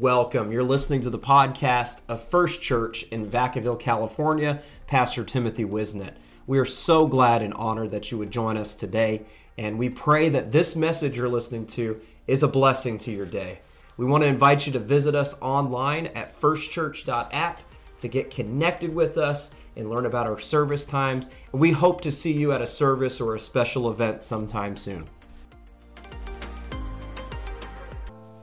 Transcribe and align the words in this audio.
welcome. 0.00 0.50
You're 0.50 0.62
listening 0.62 1.02
to 1.02 1.10
the 1.10 1.18
podcast 1.18 2.00
of 2.08 2.24
First 2.24 2.62
Church 2.62 3.02
in 3.10 3.30
Vacaville, 3.30 3.78
California, 3.78 4.62
Pastor 4.86 5.24
Timothy 5.24 5.66
Wisnett. 5.66 6.14
We 6.46 6.58
are 6.58 6.64
so 6.64 7.06
glad 7.06 7.42
and 7.42 7.52
honored 7.52 7.90
that 7.90 8.10
you 8.10 8.16
would 8.16 8.30
join 8.30 8.56
us 8.56 8.74
today, 8.74 9.26
and 9.58 9.78
we 9.78 9.90
pray 9.90 10.30
that 10.30 10.52
this 10.52 10.74
message 10.74 11.18
you're 11.18 11.28
listening 11.28 11.66
to 11.66 12.00
is 12.26 12.42
a 12.42 12.48
blessing 12.48 12.96
to 12.96 13.10
your 13.10 13.26
day. 13.26 13.60
We 13.98 14.06
want 14.06 14.22
to 14.22 14.28
invite 14.28 14.66
you 14.66 14.72
to 14.72 14.78
visit 14.78 15.14
us 15.14 15.38
online 15.42 16.06
at 16.06 16.34
firstchurch.app 16.34 17.60
to 17.98 18.08
get 18.08 18.30
connected 18.30 18.94
with 18.94 19.18
us 19.18 19.54
and 19.76 19.90
learn 19.90 20.06
about 20.06 20.26
our 20.26 20.38
service 20.38 20.86
times. 20.86 21.28
And 21.52 21.60
we 21.60 21.72
hope 21.72 22.00
to 22.00 22.10
see 22.10 22.32
you 22.32 22.52
at 22.52 22.62
a 22.62 22.66
service 22.66 23.20
or 23.20 23.34
a 23.34 23.40
special 23.40 23.90
event 23.90 24.22
sometime 24.22 24.78
soon. 24.78 25.04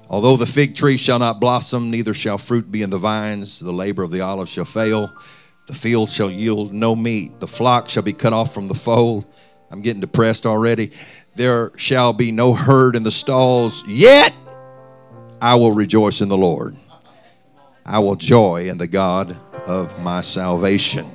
Although 0.10 0.38
the 0.38 0.46
fig 0.46 0.76
tree 0.76 0.98
shall 0.98 1.20
not 1.20 1.40
blossom, 1.40 1.92
neither 1.92 2.14
shall 2.14 2.38
fruit 2.38 2.72
be 2.72 2.82
in 2.82 2.90
the 2.90 2.98
vines, 2.98 3.60
the 3.60 3.74
labor 3.74 4.04
of 4.04 4.12
the 4.12 4.22
olive 4.22 4.48
shall 4.48 4.66
fail, 4.66 5.12
the 5.68 5.74
field 5.74 6.10
shall 6.10 6.32
yield 6.32 6.74
no 6.74 6.96
meat, 6.96 7.40
the 7.40 7.48
flock 7.48 7.90
shall 7.90 8.04
be 8.04 8.14
cut 8.14 8.32
off 8.32 8.54
from 8.54 8.68
the 8.68 8.74
fold. 8.74 9.26
I'm 9.70 9.82
getting 9.82 10.00
depressed 10.00 10.46
already. 10.46 10.92
There 11.36 11.78
shall 11.78 12.14
be 12.14 12.32
no 12.32 12.54
herd 12.54 12.96
in 12.96 13.04
the 13.04 13.12
stalls, 13.12 13.86
yet 13.88 14.34
I 15.42 15.56
will 15.56 15.74
rejoice 15.74 16.22
in 16.22 16.30
the 16.30 16.38
Lord. 16.38 16.76
I 17.86 18.00
will 18.00 18.16
joy 18.16 18.70
in 18.70 18.78
the 18.78 18.88
God 18.88 19.36
of 19.66 20.02
my 20.02 20.22
salvation. 20.22 21.06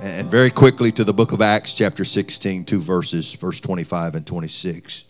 And 0.00 0.30
very 0.30 0.50
quickly 0.50 0.92
to 0.92 1.04
the 1.04 1.12
book 1.12 1.32
of 1.32 1.40
Acts, 1.40 1.76
chapter 1.76 2.04
16, 2.04 2.64
two 2.64 2.80
verses, 2.80 3.34
verse 3.34 3.60
25 3.60 4.14
and 4.14 4.26
26. 4.26 5.07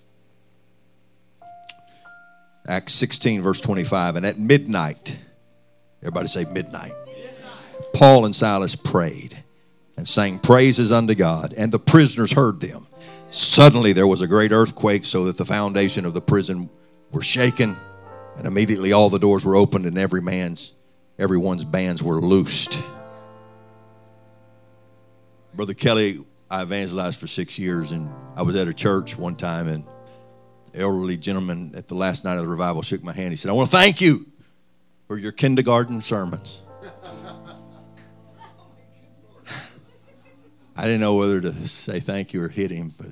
Acts 2.68 2.92
16, 2.94 3.40
verse 3.40 3.62
25. 3.62 4.16
And 4.16 4.26
at 4.26 4.38
midnight, 4.38 5.18
everybody 6.02 6.28
say 6.28 6.44
midnight, 6.52 6.92
Paul 7.94 8.26
and 8.26 8.34
Silas 8.34 8.76
prayed 8.76 9.42
and 9.96 10.06
sang 10.06 10.38
praises 10.38 10.92
unto 10.92 11.14
God, 11.14 11.54
and 11.56 11.72
the 11.72 11.78
prisoners 11.78 12.32
heard 12.32 12.60
them. 12.60 12.86
Suddenly 13.30 13.92
there 13.94 14.06
was 14.06 14.20
a 14.20 14.28
great 14.28 14.52
earthquake, 14.52 15.04
so 15.04 15.24
that 15.24 15.38
the 15.38 15.44
foundation 15.44 16.04
of 16.04 16.14
the 16.14 16.20
prison 16.20 16.70
were 17.10 17.22
shaken, 17.22 17.76
and 18.36 18.46
immediately 18.46 18.92
all 18.92 19.10
the 19.10 19.18
doors 19.18 19.44
were 19.44 19.56
opened, 19.56 19.86
and 19.86 19.98
every 19.98 20.22
man's 20.22 20.74
everyone's 21.18 21.64
bands 21.64 22.00
were 22.02 22.20
loosed. 22.20 22.84
Brother 25.52 25.74
Kelly, 25.74 26.24
I 26.48 26.62
evangelized 26.62 27.18
for 27.18 27.26
six 27.26 27.58
years, 27.58 27.90
and 27.90 28.08
I 28.36 28.42
was 28.42 28.54
at 28.54 28.68
a 28.68 28.74
church 28.74 29.18
one 29.18 29.34
time, 29.34 29.66
and 29.66 29.84
elderly 30.74 31.16
gentleman 31.16 31.72
at 31.76 31.88
the 31.88 31.94
last 31.94 32.24
night 32.24 32.36
of 32.36 32.42
the 32.42 32.48
revival 32.48 32.82
shook 32.82 33.02
my 33.02 33.12
hand. 33.12 33.30
He 33.30 33.36
said, 33.36 33.50
I 33.50 33.52
want 33.52 33.70
to 33.70 33.76
thank 33.76 34.00
you 34.00 34.26
for 35.06 35.18
your 35.18 35.32
kindergarten 35.32 36.00
sermons. 36.00 36.62
I 40.76 40.84
didn't 40.84 41.00
know 41.00 41.16
whether 41.16 41.40
to 41.40 41.52
say 41.66 41.98
thank 41.98 42.32
you 42.32 42.42
or 42.44 42.48
hit 42.48 42.70
him, 42.70 42.92
but 42.96 43.08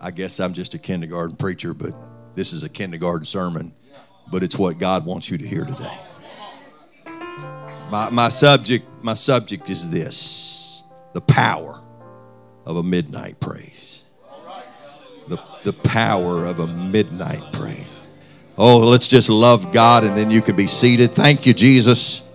I 0.00 0.12
guess 0.12 0.38
I'm 0.38 0.52
just 0.52 0.74
a 0.74 0.78
kindergarten 0.78 1.34
preacher, 1.34 1.74
but 1.74 1.92
this 2.36 2.52
is 2.52 2.62
a 2.62 2.68
kindergarten 2.68 3.24
sermon, 3.24 3.74
but 4.30 4.44
it's 4.44 4.56
what 4.56 4.78
God 4.78 5.04
wants 5.04 5.30
you 5.30 5.38
to 5.38 5.46
hear 5.46 5.64
today. 5.64 5.98
My, 7.90 8.10
my 8.10 8.28
subject, 8.28 8.86
my 9.02 9.14
subject 9.14 9.68
is 9.70 9.90
this 9.90 10.84
the 11.14 11.20
power 11.22 11.80
of 12.64 12.76
a 12.76 12.82
midnight 12.82 13.40
praise. 13.40 13.77
The, 15.62 15.72
power 15.72 16.46
of 16.46 16.60
a 16.60 16.66
midnight 16.66 17.52
prayer. 17.52 17.84
Oh, 18.56 18.78
let's 18.78 19.08
just 19.08 19.28
love 19.28 19.72
God 19.72 20.04
and 20.04 20.16
then 20.16 20.30
you 20.30 20.40
can 20.40 20.56
be 20.56 20.66
seated. 20.66 21.12
Thank 21.12 21.46
you, 21.46 21.52
Jesus. 21.52 22.28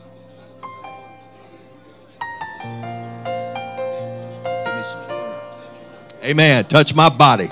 Amen. 6.24 6.66
Touch 6.66 6.96
my 6.96 7.10
body. 7.10 7.48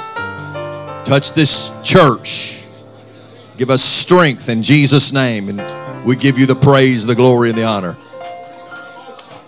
Touch 1.04 1.34
this 1.34 1.72
church. 1.84 2.66
Give 3.58 3.70
us 3.70 3.84
strength 3.84 4.50
in 4.50 4.62
Jesus' 4.62 5.12
name. 5.12 5.50
And 5.50 6.06
we 6.06 6.16
give 6.16 6.40
you 6.40 6.46
the 6.46 6.56
praise, 6.56 7.06
the 7.06 7.16
glory, 7.16 7.50
and 7.50 7.58
the 7.58 7.66
honor. 7.66 7.98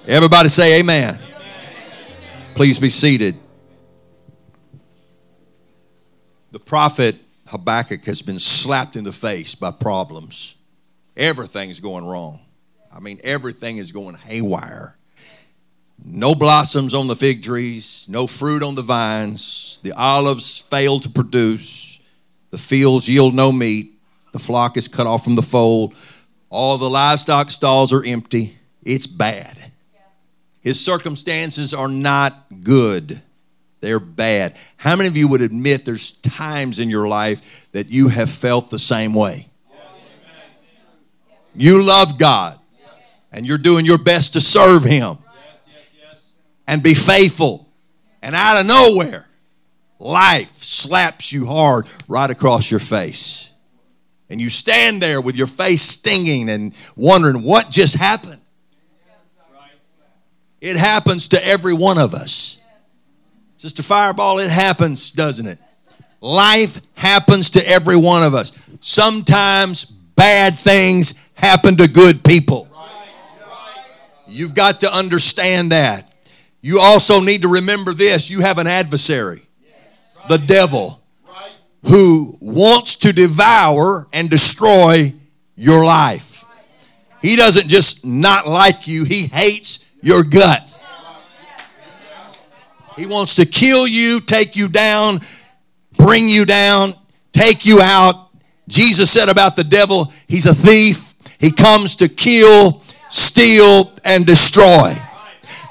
Everybody 0.07 0.49
say 0.49 0.79
amen. 0.79 1.17
Please 2.53 2.79
be 2.79 2.89
seated. 2.89 3.37
The 6.53 6.59
prophet 6.59 7.15
Habakkuk 7.47 8.05
has 8.05 8.21
been 8.21 8.37
slapped 8.37 8.95
in 8.95 9.03
the 9.03 9.11
face 9.11 9.55
by 9.55 9.71
problems. 9.71 10.61
Everything's 11.17 11.79
going 11.79 12.05
wrong. 12.05 12.41
I 12.95 12.99
mean, 12.99 13.19
everything 13.23 13.77
is 13.77 13.91
going 13.91 14.13
haywire. 14.13 14.95
No 16.05 16.35
blossoms 16.35 16.93
on 16.93 17.07
the 17.07 17.15
fig 17.15 17.41
trees, 17.41 18.05
no 18.07 18.27
fruit 18.27 18.61
on 18.61 18.75
the 18.75 18.83
vines. 18.83 19.79
The 19.81 19.93
olives 19.93 20.59
fail 20.59 20.99
to 20.99 21.09
produce. 21.09 22.07
The 22.51 22.59
fields 22.59 23.09
yield 23.09 23.33
no 23.33 23.51
meat. 23.51 23.93
The 24.31 24.37
flock 24.37 24.77
is 24.77 24.87
cut 24.87 25.07
off 25.07 25.23
from 25.23 25.33
the 25.33 25.41
fold. 25.41 25.95
All 26.51 26.77
the 26.77 26.89
livestock 26.89 27.49
stalls 27.49 27.91
are 27.91 28.05
empty. 28.05 28.59
It's 28.83 29.07
bad. 29.07 29.71
His 30.61 30.79
circumstances 30.79 31.73
are 31.73 31.89
not 31.89 32.45
good. 32.63 33.23
They're 33.83 33.99
bad. 33.99 34.55
How 34.77 34.95
many 34.95 35.09
of 35.09 35.17
you 35.17 35.27
would 35.27 35.41
admit 35.41 35.83
there's 35.83 36.11
times 36.11 36.79
in 36.79 36.89
your 36.89 37.05
life 37.05 37.69
that 37.73 37.89
you 37.89 38.07
have 38.07 38.29
felt 38.29 38.69
the 38.69 38.79
same 38.79 39.13
way? 39.13 39.49
You 41.53 41.83
love 41.83 42.17
God 42.17 42.57
and 43.33 43.45
you're 43.45 43.57
doing 43.57 43.83
your 43.83 43.97
best 43.97 44.33
to 44.33 44.41
serve 44.41 44.85
Him 44.85 45.17
and 46.65 46.81
be 46.81 46.93
faithful. 46.93 47.67
And 48.21 48.33
out 48.35 48.61
of 48.61 48.67
nowhere, 48.67 49.27
life 49.99 50.55
slaps 50.59 51.33
you 51.33 51.45
hard 51.45 51.85
right 52.07 52.29
across 52.29 52.71
your 52.71 52.79
face. 52.79 53.53
And 54.29 54.39
you 54.39 54.49
stand 54.49 55.01
there 55.01 55.19
with 55.19 55.35
your 55.35 55.47
face 55.47 55.81
stinging 55.81 56.47
and 56.47 56.73
wondering 56.95 57.43
what 57.43 57.69
just 57.69 57.97
happened. 57.97 58.39
It 60.61 60.77
happens 60.77 61.27
to 61.27 61.45
every 61.45 61.73
one 61.73 61.97
of 61.97 62.13
us. 62.13 62.62
Sister 63.63 63.81
Fireball, 63.81 64.39
it 64.39 64.49
happens, 64.49 65.13
doesn't 65.13 65.47
it? 65.47 65.57
Life 66.19 66.81
happens 66.97 67.51
to 67.51 67.65
every 67.65 67.95
one 67.95 68.21
of 68.21 68.33
us. 68.33 68.51
Sometimes 68.81 69.85
bad 69.85 70.55
things 70.55 71.31
happen 71.35 71.77
to 71.77 71.89
good 71.89 72.25
people. 72.25 72.67
You've 74.27 74.53
got 74.53 74.81
to 74.81 74.93
understand 74.93 75.71
that. 75.71 76.13
You 76.59 76.79
also 76.81 77.21
need 77.21 77.43
to 77.43 77.47
remember 77.47 77.93
this 77.93 78.29
you 78.29 78.41
have 78.41 78.57
an 78.57 78.67
adversary, 78.67 79.43
the 80.27 80.39
devil, 80.39 81.01
who 81.85 82.37
wants 82.41 82.97
to 82.97 83.13
devour 83.13 84.07
and 84.11 84.29
destroy 84.29 85.13
your 85.55 85.85
life. 85.85 86.43
He 87.21 87.37
doesn't 87.37 87.69
just 87.69 88.05
not 88.05 88.45
like 88.45 88.89
you, 88.89 89.05
he 89.05 89.27
hates 89.27 89.89
your 90.01 90.25
guts. 90.25 90.82
He 92.95 93.05
wants 93.05 93.35
to 93.35 93.45
kill 93.45 93.87
you, 93.87 94.19
take 94.19 94.55
you 94.55 94.67
down, 94.67 95.19
bring 95.97 96.29
you 96.29 96.45
down, 96.45 96.93
take 97.31 97.65
you 97.65 97.81
out. 97.81 98.29
Jesus 98.67 99.09
said 99.11 99.29
about 99.29 99.55
the 99.55 99.63
devil, 99.63 100.11
he's 100.27 100.45
a 100.45 100.55
thief. 100.55 101.13
He 101.39 101.51
comes 101.51 101.97
to 101.97 102.07
kill, 102.07 102.81
steal, 103.09 103.91
and 104.05 104.25
destroy. 104.25 104.93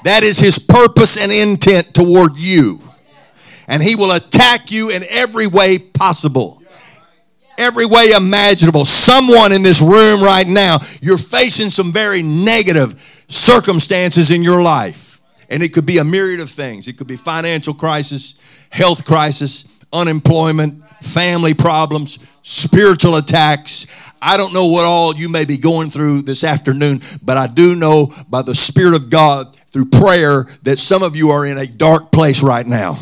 That 0.03 0.23
is 0.23 0.37
his 0.37 0.59
purpose 0.59 1.17
and 1.17 1.31
intent 1.31 1.93
toward 1.93 2.35
you. 2.35 2.79
And 3.67 3.81
he 3.81 3.95
will 3.95 4.11
attack 4.11 4.71
you 4.71 4.89
in 4.89 5.03
every 5.09 5.47
way 5.47 5.79
possible. 5.79 6.61
Every 7.57 7.85
way 7.85 8.11
imaginable. 8.11 8.83
Someone 8.83 9.51
in 9.51 9.63
this 9.63 9.81
room 9.81 10.21
right 10.21 10.47
now, 10.47 10.79
you're 11.01 11.17
facing 11.17 11.69
some 11.69 11.91
very 11.91 12.21
negative 12.21 12.99
circumstances 13.27 14.31
in 14.31 14.43
your 14.43 14.61
life. 14.61 15.12
And 15.49 15.61
it 15.61 15.73
could 15.73 15.85
be 15.85 15.97
a 15.97 16.03
myriad 16.03 16.39
of 16.39 16.49
things. 16.49 16.87
It 16.87 16.97
could 16.97 17.07
be 17.07 17.15
financial 17.15 17.73
crisis, 17.73 18.67
health 18.69 19.05
crisis, 19.05 19.79
unemployment, 19.91 20.87
family 21.03 21.53
problems, 21.53 22.29
spiritual 22.41 23.15
attacks. 23.15 24.13
I 24.21 24.37
don't 24.37 24.53
know 24.53 24.67
what 24.67 24.85
all 24.85 25.15
you 25.15 25.29
may 25.29 25.45
be 25.45 25.57
going 25.57 25.89
through 25.89 26.21
this 26.21 26.43
afternoon, 26.43 27.01
but 27.23 27.37
I 27.37 27.47
do 27.47 27.75
know 27.75 28.11
by 28.29 28.41
the 28.41 28.55
Spirit 28.55 28.93
of 28.95 29.09
God 29.09 29.55
through 29.67 29.85
prayer 29.85 30.45
that 30.63 30.79
some 30.79 31.03
of 31.03 31.15
you 31.15 31.29
are 31.29 31.45
in 31.45 31.57
a 31.57 31.67
dark 31.67 32.11
place 32.11 32.41
right 32.41 32.65
now. 32.65 32.97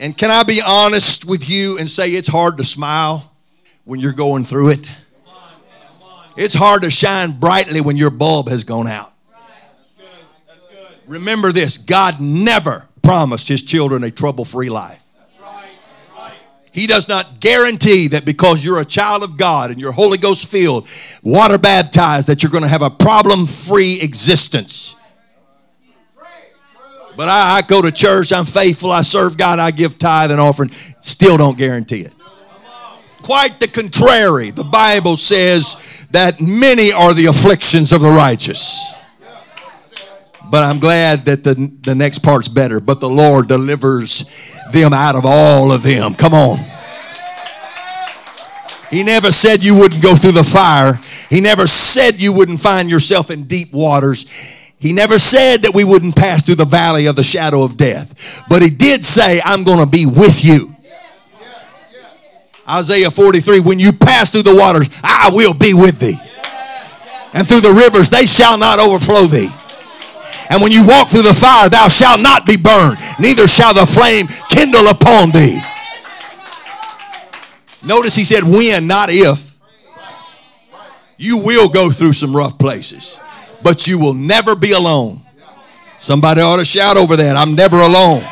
And 0.00 0.16
can 0.16 0.30
I 0.30 0.42
be 0.44 0.62
honest 0.66 1.28
with 1.28 1.48
you 1.48 1.78
and 1.78 1.88
say 1.88 2.10
it's 2.10 2.28
hard 2.28 2.56
to 2.56 2.64
smile 2.64 3.30
when 3.84 4.00
you're 4.00 4.12
going 4.12 4.44
through 4.44 4.70
it? 4.70 4.90
It's 6.36 6.54
hard 6.54 6.82
to 6.82 6.90
shine 6.90 7.38
brightly 7.38 7.82
when 7.82 7.98
your 7.98 8.10
bulb 8.10 8.48
has 8.48 8.64
gone 8.64 8.86
out. 8.86 9.12
Remember 11.10 11.50
this 11.50 11.76
God 11.76 12.20
never 12.20 12.86
promised 13.02 13.48
his 13.48 13.64
children 13.64 14.04
a 14.04 14.12
trouble 14.12 14.44
free 14.44 14.70
life. 14.70 15.04
He 16.72 16.86
does 16.86 17.08
not 17.08 17.40
guarantee 17.40 18.06
that 18.08 18.24
because 18.24 18.64
you're 18.64 18.80
a 18.80 18.84
child 18.84 19.24
of 19.24 19.36
God 19.36 19.72
and 19.72 19.80
you're 19.80 19.90
Holy 19.90 20.18
Ghost 20.18 20.48
filled, 20.48 20.88
water 21.24 21.58
baptized, 21.58 22.28
that 22.28 22.44
you're 22.44 22.52
going 22.52 22.62
to 22.62 22.68
have 22.68 22.82
a 22.82 22.90
problem 22.90 23.46
free 23.46 23.98
existence. 24.00 24.94
But 27.16 27.28
I, 27.28 27.58
I, 27.58 27.62
go 27.66 27.82
to 27.82 27.90
church, 27.90 28.32
I'm 28.32 28.44
faithful, 28.44 28.92
I 28.92 29.02
serve 29.02 29.36
God, 29.36 29.58
I 29.58 29.72
give 29.72 29.98
tithe 29.98 30.30
and 30.30 30.40
offering. 30.40 30.70
Still 30.70 31.36
don't 31.36 31.58
guarantee 31.58 32.02
it. 32.02 32.14
Quite 33.20 33.58
the 33.58 33.66
contrary. 33.66 34.52
The 34.52 34.62
Bible 34.62 35.16
says 35.16 36.06
that 36.12 36.40
many 36.40 36.92
are 36.92 37.12
the 37.14 37.26
afflictions 37.26 37.92
of 37.92 38.00
the 38.00 38.08
righteous. 38.08 39.00
But 40.50 40.64
I'm 40.64 40.80
glad 40.80 41.26
that 41.26 41.44
the, 41.44 41.54
the 41.82 41.94
next 41.94 42.20
part's 42.20 42.48
better. 42.48 42.80
But 42.80 42.98
the 42.98 43.08
Lord 43.08 43.48
delivers 43.48 44.24
them 44.72 44.92
out 44.92 45.14
of 45.14 45.22
all 45.24 45.70
of 45.72 45.82
them. 45.82 46.14
Come 46.14 46.34
on. 46.34 46.58
He 48.90 49.04
never 49.04 49.30
said 49.30 49.62
you 49.62 49.78
wouldn't 49.78 50.02
go 50.02 50.16
through 50.16 50.32
the 50.32 50.42
fire. 50.42 50.94
He 51.30 51.40
never 51.40 51.68
said 51.68 52.20
you 52.20 52.34
wouldn't 52.36 52.58
find 52.58 52.90
yourself 52.90 53.30
in 53.30 53.44
deep 53.44 53.72
waters. 53.72 54.72
He 54.80 54.92
never 54.92 55.18
said 55.18 55.58
that 55.58 55.72
we 55.74 55.84
wouldn't 55.84 56.16
pass 56.16 56.42
through 56.42 56.56
the 56.56 56.64
valley 56.64 57.06
of 57.06 57.14
the 57.14 57.22
shadow 57.22 57.62
of 57.62 57.76
death. 57.76 58.44
But 58.48 58.62
he 58.62 58.70
did 58.70 59.04
say, 59.04 59.38
I'm 59.44 59.62
going 59.62 59.84
to 59.84 59.88
be 59.88 60.06
with 60.06 60.44
you. 60.44 60.74
Isaiah 62.68 63.10
43, 63.10 63.60
when 63.60 63.78
you 63.78 63.92
pass 63.92 64.32
through 64.32 64.42
the 64.42 64.56
waters, 64.56 64.88
I 65.04 65.30
will 65.32 65.54
be 65.54 65.74
with 65.74 66.00
thee. 66.00 66.18
And 67.34 67.46
through 67.46 67.60
the 67.60 67.74
rivers, 67.74 68.10
they 68.10 68.26
shall 68.26 68.58
not 68.58 68.80
overflow 68.80 69.26
thee. 69.26 69.50
And 70.50 70.62
when 70.62 70.72
you 70.72 70.86
walk 70.86 71.08
through 71.08 71.22
the 71.22 71.34
fire, 71.34 71.68
thou 71.68 71.88
shalt 71.88 72.20
not 72.20 72.46
be 72.46 72.56
burned, 72.56 72.98
neither 73.18 73.46
shall 73.46 73.74
the 73.74 73.86
flame 73.86 74.26
kindle 74.48 74.88
upon 74.88 75.30
thee. 75.30 75.60
Notice 77.82 78.14
he 78.14 78.24
said 78.24 78.44
when, 78.44 78.86
not 78.86 79.08
if. 79.10 79.50
You 81.16 81.42
will 81.44 81.68
go 81.68 81.90
through 81.90 82.14
some 82.14 82.34
rough 82.34 82.58
places, 82.58 83.20
but 83.62 83.86
you 83.86 83.98
will 83.98 84.14
never 84.14 84.56
be 84.56 84.72
alone. 84.72 85.20
Somebody 85.98 86.40
ought 86.40 86.58
to 86.58 86.64
shout 86.64 86.96
over 86.96 87.14
that. 87.16 87.36
I'm 87.36 87.54
never 87.54 87.76
alone. 87.76 88.24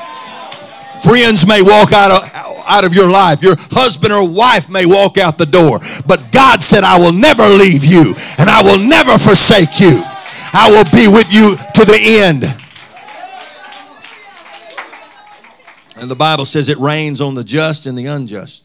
Friends 1.05 1.47
may 1.47 1.61
walk 1.61 1.93
out 1.93 2.11
of, 2.11 2.31
out 2.69 2.85
of 2.85 2.95
your 2.95 3.11
life. 3.11 3.43
Your 3.43 3.56
husband 3.77 4.12
or 4.12 4.25
wife 4.25 4.71
may 4.71 4.87
walk 4.87 5.19
out 5.19 5.37
the 5.37 5.47
door. 5.47 5.79
But 6.06 6.33
God 6.33 6.61
said, 6.61 6.83
I 6.83 6.99
will 6.99 7.12
never 7.12 7.45
leave 7.45 7.85
you 7.85 8.15
and 8.39 8.49
I 8.49 8.62
will 8.62 8.81
never 8.81 9.17
forsake 9.19 9.81
you. 9.81 10.00
I 10.53 10.71
will 10.71 10.85
be 10.93 11.09
with 11.09 11.33
you 11.33 11.56
to 11.56 11.85
the 11.85 11.99
end. 12.25 12.45
And 16.00 16.11
the 16.11 16.17
Bible 16.17 16.45
says 16.45 16.69
it 16.69 16.79
rains 16.79 17.21
on 17.21 17.35
the 17.35 17.45
just 17.45 17.87
and 17.87 17.99
the 17.99 18.06
unjust. 18.06 18.65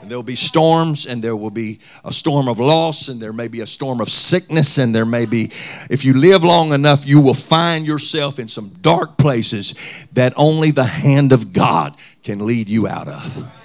And 0.00 0.10
there 0.10 0.16
will 0.16 0.22
be 0.22 0.34
storms, 0.34 1.04
and 1.04 1.22
there 1.22 1.36
will 1.36 1.50
be 1.50 1.78
a 2.06 2.12
storm 2.12 2.48
of 2.48 2.58
loss, 2.58 3.08
and 3.08 3.20
there 3.20 3.34
may 3.34 3.48
be 3.48 3.60
a 3.60 3.66
storm 3.66 4.00
of 4.00 4.08
sickness, 4.08 4.78
and 4.78 4.94
there 4.94 5.04
may 5.04 5.26
be, 5.26 5.50
if 5.90 6.06
you 6.06 6.14
live 6.14 6.42
long 6.42 6.72
enough, 6.72 7.06
you 7.06 7.20
will 7.20 7.34
find 7.34 7.86
yourself 7.86 8.38
in 8.38 8.48
some 8.48 8.70
dark 8.80 9.18
places 9.18 10.08
that 10.14 10.32
only 10.38 10.70
the 10.70 10.84
hand 10.84 11.34
of 11.34 11.52
God 11.52 11.94
can 12.22 12.46
lead 12.46 12.70
you 12.70 12.88
out 12.88 13.08
of. 13.08 13.59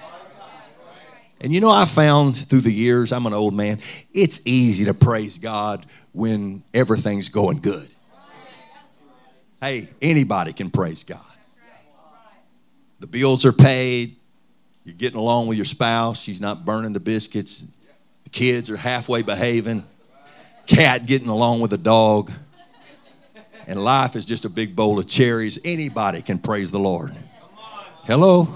And 1.42 1.54
you 1.54 1.60
know, 1.60 1.70
I 1.70 1.86
found 1.86 2.36
through 2.36 2.62
the 2.62 2.72
years, 2.72 3.12
I'm 3.12 3.26
an 3.26 3.34
old 3.34 3.54
man, 3.54 3.80
it's 4.14 4.46
easy 4.46 4.86
to 4.86 4.94
praise 4.94 5.38
God 5.38 5.86
when 6.14 6.64
everything's 6.74 7.30
going 7.30 7.60
good. 7.60 7.94
Hey, 9.62 9.90
anybody 10.02 10.54
can 10.54 10.70
praise 10.70 11.04
God. 11.04 11.20
The 13.00 13.08
bills 13.08 13.46
are 13.46 13.52
paid. 13.52 14.16
You're 14.86 14.96
getting 14.96 15.20
along 15.20 15.48
with 15.48 15.58
your 15.58 15.66
spouse. 15.66 16.22
She's 16.22 16.40
not 16.40 16.64
burning 16.64 16.94
the 16.94 17.00
biscuits. 17.00 17.72
The 18.24 18.30
kids 18.30 18.70
are 18.70 18.78
halfway 18.78 19.22
behaving. 19.22 19.84
Cat 20.68 21.06
getting 21.06 21.28
along 21.28 21.60
with 21.60 21.72
the 21.72 21.78
dog. 21.78 22.32
And 23.68 23.84
life 23.84 24.16
is 24.16 24.26
just 24.26 24.46
a 24.46 24.50
big 24.50 24.76
bowl 24.76 25.00
of 25.00 25.08
cherries. 25.08 25.60
Anybody 25.66 26.22
can 26.22 26.38
praise 26.38 26.72
the 26.72 26.80
Lord. 26.80 27.12
Hello? 28.06 28.48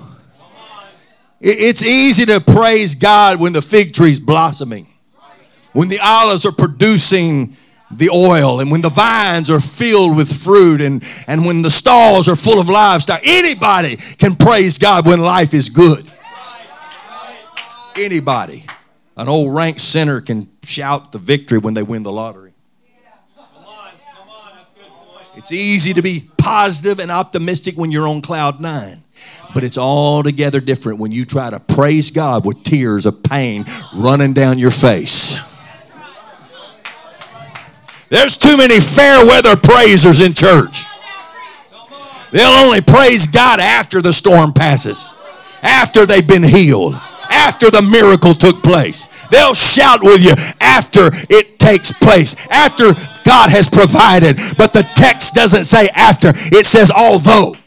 It's 1.42 1.84
easy 1.84 2.26
to 2.26 2.42
praise 2.42 2.96
God 2.96 3.40
when 3.40 3.54
the 3.54 3.62
fig 3.62 3.94
tree's 3.94 4.20
blossoming 4.20 4.90
when 5.74 5.88
the 5.88 6.00
olives 6.04 6.46
are 6.46 6.52
producing 6.52 7.56
the 7.92 8.10
oil 8.10 8.60
and 8.60 8.72
when 8.72 8.82
the 8.82 8.90
vines 8.90 9.50
are 9.50 9.60
filled 9.60 10.16
with 10.16 10.32
fruit 10.44 10.82
and, 10.82 11.04
and 11.28 11.46
when 11.46 11.62
the 11.62 11.70
stalls 11.70 12.30
are 12.30 12.36
full 12.36 12.60
of 12.60 12.70
livestock. 12.70 13.20
Anybody 13.26 13.96
can 13.96 14.36
praise 14.36 14.78
God 14.78 15.08
when 15.08 15.20
life 15.20 15.54
is 15.54 15.70
good. 15.70 16.10
Anybody. 17.98 18.66
An 19.18 19.28
old 19.28 19.54
rank 19.54 19.80
sinner 19.80 20.22
can 20.22 20.50
shout 20.64 21.12
the 21.12 21.18
victory 21.18 21.58
when 21.58 21.74
they 21.74 21.84
win 21.84 22.04
the 22.04 22.12
lottery. 22.12 22.54
It's 25.36 25.52
easy 25.52 25.94
to 25.94 26.02
be 26.02 26.30
positive 26.38 27.00
and 27.00 27.10
optimistic 27.10 27.78
when 27.78 27.92
you're 27.92 28.08
on 28.08 28.22
cloud 28.22 28.60
nine. 28.60 29.04
But 29.54 29.64
it's 29.64 29.78
altogether 29.78 30.60
different 30.60 31.00
when 31.00 31.12
you 31.12 31.26
try 31.26 31.50
to 31.50 31.60
praise 31.60 32.12
God 32.12 32.46
with 32.46 32.64
tears 32.64 33.06
of 33.06 33.24
pain 33.24 33.66
running 33.94 34.34
down 34.34 34.60
your 34.60 34.72
face. 34.72 35.38
There's 38.10 38.38
too 38.38 38.58
many 38.58 38.80
fair 38.80 39.26
weather 39.26 39.56
praisers 39.56 40.22
in 40.22 40.34
church. 40.34 40.86
They'll 42.32 42.64
only 42.64 42.82
praise 42.82 43.28
God 43.28 43.60
after 43.60 44.02
the 44.02 44.14
storm 44.14 44.54
passes, 44.54 45.16
after 45.64 46.06
they've 46.06 46.28
been 46.28 46.44
healed, 46.44 46.94
after 47.30 47.70
the 47.72 47.82
miracle 47.82 48.34
took 48.34 48.64
place. 48.64 49.08
They'll 49.28 49.54
shout 49.54 50.02
with 50.02 50.24
you 50.24 50.34
after 50.62 51.10
it 51.30 51.60
takes 51.60 51.92
place, 51.92 52.48
after 52.50 52.94
God 53.24 53.50
has 53.50 53.70
provided. 53.70 54.38
But 54.58 54.74
the 54.74 54.88
text 54.96 55.36
doesn't 55.36 55.66
say 55.66 55.88
after, 55.96 56.30
it 56.34 56.66
says 56.66 56.92
although. 56.92 57.59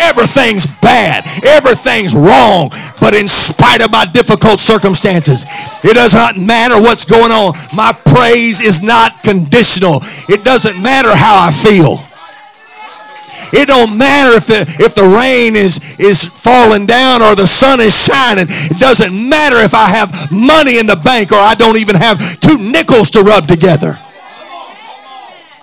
Everything's 0.00 0.66
bad. 0.80 1.26
Everything's 1.44 2.14
wrong. 2.14 2.70
But 3.00 3.14
in 3.14 3.28
spite 3.28 3.82
of 3.82 3.90
my 3.90 4.04
difficult 4.06 4.60
circumstances, 4.60 5.44
it 5.84 5.94
does 5.94 6.14
not 6.14 6.36
matter 6.36 6.80
what's 6.80 7.04
going 7.04 7.32
on. 7.32 7.54
My 7.74 7.92
praise 7.92 8.60
is 8.60 8.82
not 8.82 9.22
conditional. 9.22 10.00
It 10.28 10.44
doesn't 10.44 10.80
matter 10.82 11.10
how 11.10 11.46
I 11.46 11.50
feel. 11.50 12.04
It 13.52 13.66
don't 13.66 13.96
matter 13.96 14.36
if 14.36 14.46
the, 14.46 14.60
if 14.84 14.94
the 14.94 15.08
rain 15.08 15.56
is, 15.56 15.80
is 15.98 16.26
falling 16.26 16.84
down 16.84 17.22
or 17.22 17.34
the 17.34 17.46
sun 17.46 17.80
is 17.80 17.94
shining. 17.96 18.46
It 18.48 18.78
doesn't 18.78 19.12
matter 19.12 19.56
if 19.64 19.74
I 19.74 19.88
have 19.88 20.12
money 20.30 20.78
in 20.78 20.86
the 20.86 21.00
bank 21.02 21.32
or 21.32 21.40
I 21.40 21.54
don't 21.54 21.78
even 21.78 21.96
have 21.96 22.18
two 22.40 22.58
nickels 22.58 23.10
to 23.12 23.22
rub 23.22 23.46
together. 23.46 23.96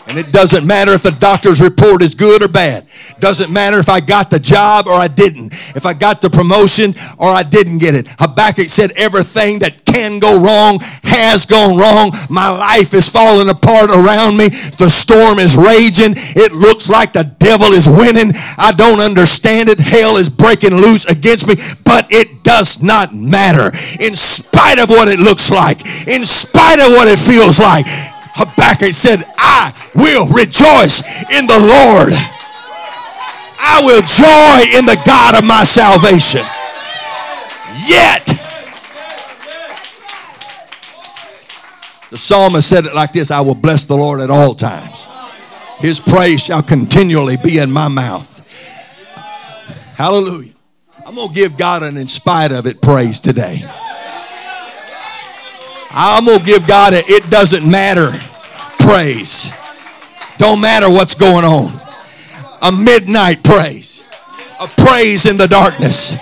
And 0.07 0.17
it 0.19 0.31
doesn't 0.31 0.65
matter 0.65 0.91
if 0.93 1.01
the 1.01 1.15
doctor's 1.19 1.61
report 1.61 2.01
is 2.01 2.13
good 2.13 2.43
or 2.43 2.47
bad. 2.47 2.85
Doesn't 3.19 3.51
matter 3.51 3.79
if 3.79 3.89
I 3.89 3.99
got 4.01 4.29
the 4.29 4.39
job 4.39 4.85
or 4.85 4.93
I 4.93 5.07
didn't. 5.07 5.53
If 5.75 5.85
I 5.85 5.93
got 5.93 6.21
the 6.21 6.29
promotion 6.29 6.93
or 7.17 7.27
I 7.27 7.41
didn't 7.41 7.79
get 7.79 7.95
it. 7.95 8.07
Habakkuk 8.19 8.69
said 8.69 8.91
everything 8.97 9.59
that 9.59 9.83
can 9.85 10.19
go 10.19 10.37
wrong 10.37 10.77
has 11.09 11.45
gone 11.45 11.77
wrong. 11.77 12.11
My 12.29 12.49
life 12.49 12.93
is 12.93 13.09
falling 13.09 13.49
apart 13.49 13.89
around 13.89 14.37
me. 14.37 14.49
The 14.77 14.93
storm 14.93 15.39
is 15.39 15.57
raging. 15.57 16.13
It 16.37 16.53
looks 16.53 16.89
like 16.89 17.13
the 17.13 17.25
devil 17.39 17.73
is 17.73 17.89
winning. 17.89 18.29
I 18.61 18.73
don't 18.77 19.01
understand 19.01 19.69
it. 19.69 19.79
Hell 19.79 20.17
is 20.17 20.29
breaking 20.29 20.75
loose 20.75 21.09
against 21.09 21.47
me, 21.47 21.55
but 21.81 22.05
it 22.13 22.43
does 22.43 22.83
not 22.83 23.13
matter. 23.13 23.73
In 23.99 24.13
spite 24.13 24.77
of 24.77 24.89
what 24.89 25.07
it 25.07 25.19
looks 25.19 25.51
like, 25.51 25.81
in 26.07 26.25
spite 26.25 26.77
of 26.77 26.93
what 26.93 27.09
it 27.09 27.17
feels 27.17 27.59
like, 27.59 27.89
Habakkuk 28.35 28.93
said, 28.93 29.23
I 29.37 29.71
will 29.95 30.27
rejoice 30.27 31.01
in 31.31 31.47
the 31.47 31.59
Lord. 31.59 32.13
I 33.57 33.81
will 33.83 34.03
joy 34.03 34.77
in 34.77 34.85
the 34.85 35.01
God 35.05 35.39
of 35.39 35.45
my 35.45 35.63
salvation. 35.63 36.43
Yet, 37.87 38.25
the 42.09 42.17
psalmist 42.17 42.69
said 42.69 42.85
it 42.85 42.93
like 42.93 43.13
this 43.13 43.31
I 43.31 43.41
will 43.41 43.55
bless 43.55 43.85
the 43.85 43.95
Lord 43.95 44.19
at 44.19 44.29
all 44.29 44.53
times. 44.53 45.07
His 45.79 45.99
praise 45.99 46.43
shall 46.43 46.63
continually 46.63 47.37
be 47.37 47.59
in 47.59 47.71
my 47.71 47.87
mouth. 47.87 48.31
Hallelujah. 49.97 50.53
I'm 51.05 51.15
going 51.15 51.29
to 51.29 51.33
give 51.33 51.57
God 51.57 51.83
an 51.83 51.97
in 51.97 52.07
spite 52.07 52.51
of 52.51 52.65
it 52.65 52.81
praise 52.81 53.19
today. 53.19 53.61
I'm 55.95 56.25
going 56.25 56.39
to 56.39 56.45
give 56.45 56.67
God 56.67 56.93
a 56.93 56.97
it 57.07 57.29
doesn't 57.29 57.69
matter 57.69 58.09
praise. 58.79 59.51
Don't 60.37 60.61
matter 60.61 60.89
what's 60.89 61.15
going 61.15 61.45
on. 61.45 61.71
A 62.61 62.71
midnight 62.71 63.43
praise. 63.43 64.03
A 64.61 64.67
praise 64.67 65.25
in 65.25 65.37
the 65.37 65.47
darkness. 65.47 66.17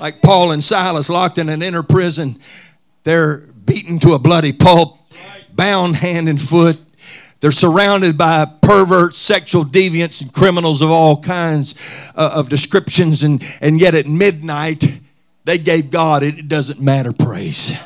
Like 0.00 0.22
Paul 0.22 0.52
and 0.52 0.64
Silas 0.64 1.10
locked 1.10 1.38
in 1.38 1.48
an 1.48 1.62
inner 1.62 1.82
prison. 1.82 2.36
They're 3.04 3.38
beaten 3.38 3.98
to 4.00 4.14
a 4.14 4.18
bloody 4.18 4.52
pulp, 4.52 4.98
bound 5.54 5.96
hand 5.96 6.28
and 6.28 6.40
foot. 6.40 6.80
They're 7.40 7.52
surrounded 7.52 8.18
by 8.18 8.44
perverts, 8.60 9.16
sexual 9.16 9.64
deviants, 9.64 10.22
and 10.22 10.32
criminals 10.32 10.82
of 10.82 10.90
all 10.90 11.22
kinds 11.22 12.12
uh, 12.16 12.32
of 12.34 12.48
descriptions. 12.48 13.22
And, 13.22 13.42
and 13.60 13.80
yet 13.80 13.94
at 13.94 14.06
midnight, 14.06 14.99
they 15.44 15.58
gave 15.58 15.90
God, 15.90 16.22
it 16.22 16.48
doesn't 16.48 16.80
matter, 16.80 17.12
praise. 17.12 17.78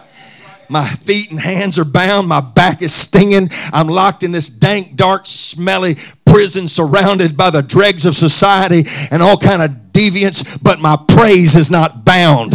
My 0.69 0.85
feet 0.85 1.31
and 1.31 1.39
hands 1.39 1.79
are 1.79 1.85
bound. 1.85 2.27
My 2.27 2.41
back 2.41 2.83
is 2.83 2.93
stinging. 2.93 3.49
I'm 3.73 3.87
locked 3.87 4.23
in 4.23 4.33
this 4.33 4.49
dank, 4.49 4.97
dark, 4.97 5.27
smelly 5.27 5.95
prison 6.27 6.67
surrounded 6.67 7.37
by 7.37 7.51
the 7.51 7.63
dregs 7.63 8.07
of 8.07 8.15
society 8.15 8.83
and 9.13 9.23
all 9.23 9.37
kind 9.37 9.63
of 9.63 9.71
deviance, 9.93 10.61
but 10.63 10.81
my 10.81 10.97
praise 11.09 11.55
is 11.55 11.71
not 11.71 12.05
bound. 12.05 12.53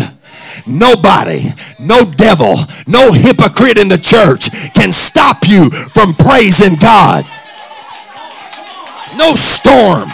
Nobody, 0.68 1.44
no 1.79 2.03
devil, 2.18 2.56
no 2.88 3.12
hypocrite 3.12 3.77
in 3.77 3.88
the 3.88 4.00
church 4.01 4.51
can 4.74 4.91
stop 4.91 5.48
you 5.48 5.70
from 5.70 6.13
praising 6.13 6.75
God. 6.75 7.25
No 9.15 9.34
storm. 9.34 10.10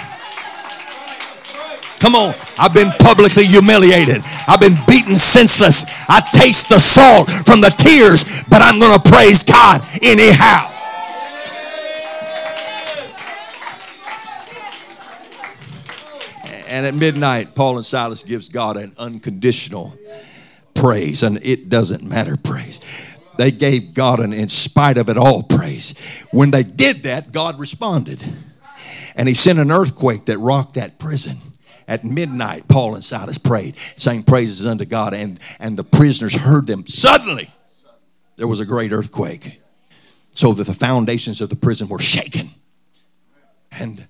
Come 2.06 2.14
on. 2.14 2.36
I've 2.60 2.72
been 2.72 2.92
publicly 3.00 3.46
humiliated. 3.46 4.22
I've 4.48 4.60
been 4.60 4.78
beaten 4.88 5.18
senseless. 5.18 5.86
I 6.08 6.22
taste 6.34 6.70
the 6.70 6.78
salt 6.78 7.28
from 7.48 7.62
the 7.62 7.72
tears, 7.72 8.44
but 8.48 8.62
I'm 8.62 8.80
going 8.80 8.94
to 8.94 9.10
praise 9.10 9.44
God 9.44 9.82
anyhow. 10.04 10.72
And 16.70 16.86
at 16.86 16.94
midnight, 16.94 17.56
Paul 17.56 17.78
and 17.78 17.86
Silas 17.86 18.22
gives 18.22 18.50
God 18.50 18.78
an 18.78 18.94
unconditional 19.00 19.98
praise, 20.76 21.24
and 21.24 21.40
it 21.42 21.70
doesn't 21.70 22.08
matter 22.08 22.38
praise. 22.38 23.18
They 23.40 23.50
gave 23.50 23.96
God 23.96 24.20
an 24.20 24.32
in 24.32 24.50
spite 24.50 25.00
of 25.00 25.10
it 25.10 25.18
all 25.18 25.42
praise. 25.42 26.24
When 26.30 26.52
they 26.52 26.62
did 26.62 26.98
that, 26.98 27.32
God 27.32 27.60
responded. 27.60 28.24
And 29.16 29.28
he 29.28 29.34
sent 29.34 29.58
an 29.58 29.72
earthquake 29.72 30.26
that 30.26 30.38
rocked 30.38 30.76
that 30.76 31.00
prison. 31.00 31.38
At 31.88 32.04
midnight, 32.04 32.68
Paul 32.68 32.96
and 32.96 33.04
Silas 33.04 33.38
prayed, 33.38 33.78
saying 33.78 34.24
praises 34.24 34.66
unto 34.66 34.86
God, 34.86 35.14
and, 35.14 35.40
and 35.60 35.78
the 35.78 35.84
prisoners 35.84 36.44
heard 36.44 36.66
them. 36.66 36.86
Suddenly, 36.88 37.50
there 38.38 38.48
was 38.48 38.60
a 38.60 38.66
great 38.66 38.92
earthquake, 38.92 39.62
so 40.32 40.54
that 40.54 40.66
the 40.66 40.74
foundations 40.74 41.42
of 41.42 41.50
the 41.50 41.56
prison 41.56 41.88
were 41.88 42.00
shaken. 42.00 42.48
And, 43.80 44.08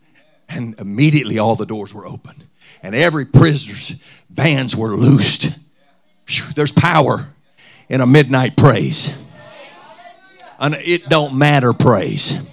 and 0.47 0.79
immediately 0.79 1.37
all 1.37 1.55
the 1.55 1.65
doors 1.65 1.93
were 1.93 2.07
open, 2.07 2.35
and 2.81 2.95
every 2.95 3.25
prisoner's 3.25 3.99
bands 4.29 4.75
were 4.75 4.95
loosed. 4.95 5.59
There's 6.55 6.71
power 6.71 7.27
in 7.89 8.01
a 8.01 8.07
midnight 8.07 8.55
praise. 8.57 9.21
And 10.59 10.75
it 10.79 11.09
don't 11.09 11.37
matter 11.37 11.73
praise. 11.73 12.49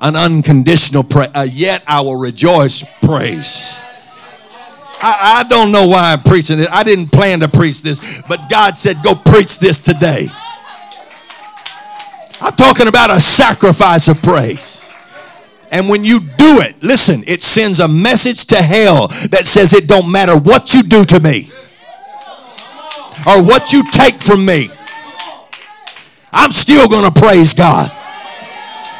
An 0.00 0.14
unconditional 0.14 1.02
praise. 1.02 1.30
Uh, 1.34 1.46
yet 1.50 1.82
I 1.88 2.02
will 2.02 2.16
rejoice 2.16 2.84
praise. 3.00 3.82
I, 5.00 5.44
I 5.44 5.48
don't 5.48 5.70
know 5.72 5.86
why 5.86 6.12
I'm 6.12 6.20
preaching 6.20 6.58
it. 6.58 6.68
I 6.72 6.82
didn't 6.82 7.12
plan 7.12 7.40
to 7.40 7.48
preach 7.48 7.82
this, 7.82 8.22
but 8.22 8.50
God 8.50 8.76
said, 8.76 8.96
go 9.02 9.14
preach 9.14 9.58
this 9.58 9.80
today. 9.80 10.28
I'm 12.40 12.54
talking 12.54 12.88
about 12.88 13.10
a 13.10 13.20
sacrifice 13.20 14.08
of 14.08 14.22
praise. 14.22 14.94
And 15.70 15.88
when 15.88 16.04
you 16.04 16.20
do 16.20 16.62
it, 16.62 16.82
listen, 16.82 17.22
it 17.26 17.42
sends 17.42 17.80
a 17.80 17.88
message 17.88 18.46
to 18.46 18.56
hell 18.56 19.08
that 19.30 19.42
says 19.44 19.74
it 19.74 19.86
don't 19.86 20.10
matter 20.10 20.38
what 20.38 20.72
you 20.74 20.82
do 20.82 21.04
to 21.04 21.20
me 21.20 21.50
or 23.26 23.44
what 23.44 23.72
you 23.72 23.82
take 23.90 24.14
from 24.22 24.46
me. 24.46 24.70
I'm 26.32 26.52
still 26.52 26.88
going 26.88 27.04
to 27.04 27.20
praise 27.20 27.54
God. 27.54 27.90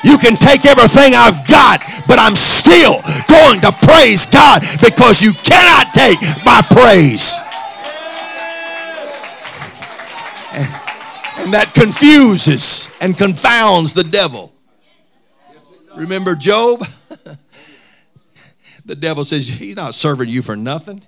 You 0.04 0.16
can 0.18 0.36
take 0.36 0.64
everything 0.64 1.14
I've 1.14 1.46
got, 1.46 1.82
but 2.06 2.18
I'm 2.18 2.36
still 2.36 3.02
going 3.26 3.60
to 3.62 3.72
praise 3.72 4.26
God 4.30 4.62
because 4.80 5.22
you 5.22 5.32
cannot 5.32 5.92
take 5.94 6.18
my 6.44 6.62
praise. 6.70 7.38
And 11.38 11.54
that 11.54 11.72
confuses 11.74 12.94
and 13.00 13.16
confounds 13.16 13.94
the 13.94 14.04
devil. 14.04 14.52
Remember 15.96 16.34
Job? 16.34 16.80
the 18.84 18.94
devil 18.94 19.24
says, 19.24 19.48
He's 19.48 19.76
not 19.76 19.94
serving 19.94 20.28
you 20.28 20.42
for 20.42 20.56
nothing. 20.56 21.02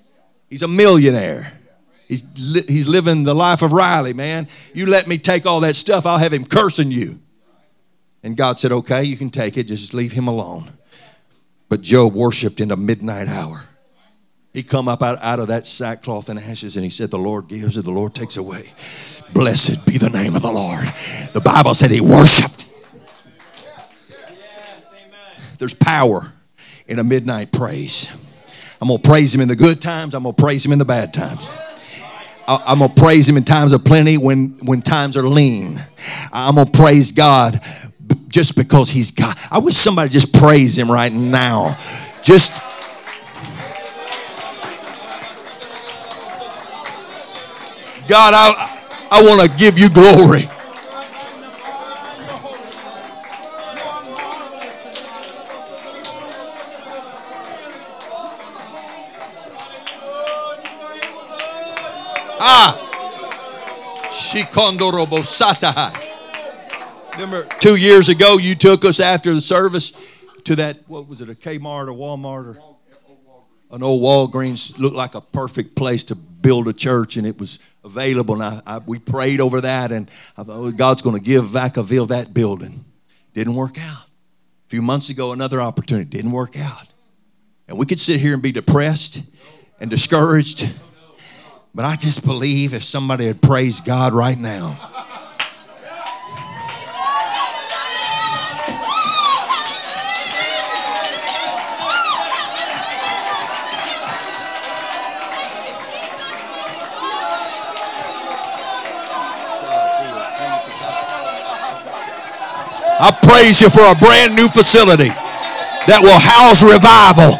He's 0.49 0.63
a 0.63 0.69
millionaire. 0.69 1.53
He's, 2.09 2.25
li- 2.39 2.65
he's 2.67 2.89
living 2.89 3.23
the 3.23 3.35
life 3.35 3.63
of 3.63 3.73
Riley, 3.73 4.15
man. 4.15 4.49
You 4.75 4.87
let 4.87 5.07
me 5.07 5.17
take 5.17 5.47
all 5.47 5.61
that 5.61 5.77
stuff, 5.77 6.07
I'll 6.07 6.19
have 6.19 6.33
him 6.33 6.45
cursing 6.45 6.91
you. 6.91 7.21
And 8.23 8.37
God 8.37 8.59
said, 8.59 8.73
Okay, 8.73 9.05
you 9.05 9.17
can 9.17 9.31
take 9.31 9.57
it, 9.57 9.65
just 9.65 9.95
leave 9.95 10.13
him 10.13 10.29
alone. 10.29 10.71
But 11.69 11.83
Job 11.83 12.15
worshiped 12.15 12.61
in 12.61 12.69
the 12.69 12.77
midnight 12.77 13.29
hour. 13.29 13.65
He 14.53 14.65
come 14.65 14.89
up 14.89 15.03
out, 15.03 15.23
out 15.23 15.39
of 15.39 15.49
that 15.49 15.65
sackcloth 15.65 16.29
and 16.29 16.39
ashes 16.39 16.77
and 16.77 16.85
he 16.85 16.91
said, 16.91 17.11
The 17.11 17.19
Lord 17.19 17.49
gives 17.49 17.77
and 17.77 17.85
the 17.85 17.93
Lord 17.93 18.15
takes 18.15 18.37
away. 18.37 18.65
Blessed 19.33 19.87
be 19.87 19.97
the 19.97 20.11
name 20.11 20.35
of 20.35 20.43
the 20.43 20.51
Lord. 20.51 20.85
The 21.33 21.41
Bible 21.41 21.75
said 21.75 21.91
he 21.91 22.01
worshiped. 22.01 22.67
There's 25.59 25.75
power 25.75 26.23
in 26.89 26.99
a 26.99 27.05
midnight 27.05 27.53
praise. 27.53 28.17
I'm 28.81 28.89
going 28.89 29.01
to 29.01 29.09
praise 29.09 29.35
him 29.35 29.43
in 29.43 29.49
the 29.49 29.57
good 29.57 29.81
times, 29.81 30.15
I'm 30.15 30.23
going 30.25 30.35
to 30.35 30.43
praise 30.43 30.65
him 30.65 30.73
in 30.73 30.79
the 30.79 30.85
bad 30.85 31.15
times. 31.15 31.53
I'm 32.49 32.81
to 32.81 32.89
praise 32.89 33.29
him 33.29 33.37
in 33.37 33.45
times 33.45 33.73
of 33.73 33.85
plenty 33.85 34.19
when, 34.19 34.59
when 34.65 34.83
times 34.83 35.17
are 35.17 35.23
lean. 35.23 35.77
I'm 36.33 36.57
to 36.57 36.73
praise 36.73 37.13
God 37.13 37.61
just 38.31 38.57
because 38.57 38.91
he's 38.91 39.11
God. 39.11 39.37
I 39.51 39.59
wish 39.59 39.75
somebody 39.77 40.09
just 40.09 40.33
praise 40.33 40.79
him 40.79 40.91
right 40.91 41.13
now. 41.13 41.77
Just 42.23 42.61
God, 48.09 48.35
I, 48.35 48.79
I 49.13 49.23
want 49.23 49.41
to 49.41 49.57
give 49.57 49.79
you 49.79 49.89
glory. 49.93 50.49
Ah, 62.43 62.75
Shikondorobosata. 64.11 66.00
Remember, 67.15 67.45
two 67.61 67.77
years 67.77 68.09
ago, 68.09 68.39
you 68.39 68.55
took 68.55 68.85
us 68.85 69.01
after 69.01 69.35
the 69.35 69.41
service 69.41 69.93
to 70.45 70.57
that, 70.57 70.79
what 70.89 71.09
was 71.09 71.21
it, 71.21 71.29
a 71.29 71.35
Kmart 71.35 71.89
or 71.89 71.93
Walmart 71.93 72.57
or 72.57 72.77
an 73.71 73.83
old 73.83 74.03
Walgreens. 74.03 74.79
Looked 74.79 74.97
like 74.97 75.15
a 75.15 75.21
perfect 75.21 75.75
place 75.75 76.05
to 76.07 76.15
build 76.15 76.69
a 76.69 76.73
church, 76.73 77.17
and 77.17 77.27
it 77.27 77.39
was 77.39 77.59
available. 77.85 78.35
And 78.35 78.43
I, 78.43 78.61
I, 78.67 78.79
we 78.79 78.99
prayed 78.99 79.41
over 79.41 79.61
that, 79.61 79.93
and 79.93 80.09
I 80.37 80.43
thought, 80.43 80.57
oh, 80.57 80.71
God's 80.73 81.03
going 81.03 81.17
to 81.17 81.23
give 81.23 81.45
Vacaville 81.45 82.09
that 82.09 82.33
building. 82.33 82.85
Didn't 83.35 83.55
work 83.55 83.79
out. 83.79 84.07
A 84.67 84.69
few 84.69 84.83
months 84.83 85.11
ago, 85.11 85.33
another 85.33 85.61
opportunity 85.61 86.09
didn't 86.09 86.33
work 86.33 86.59
out. 86.59 86.87
And 87.69 87.79
we 87.79 87.87
could 87.87 88.01
sit 88.01 88.21
here 88.21 88.35
and 88.35 88.43
be 88.43 88.53
depressed 88.53 89.23
and 89.81 89.91
discouraged. 89.91 90.73
But 91.75 91.85
I 91.85 91.95
just 91.95 92.25
believe 92.25 92.75
if 92.75 92.83
somebody 92.83 93.27
had 93.27 93.41
praised 93.41 93.87
God 93.87 94.13
right 94.13 94.39
now, 94.39 94.77
I 113.03 113.11
praise 113.25 113.63
you 113.63 113.71
for 113.71 113.81
a 113.81 113.95
brand 113.97 114.35
new 114.37 114.47
facility 114.53 115.09
that 115.89 116.05
will 116.05 116.21
house 116.21 116.61
revival, 116.61 117.33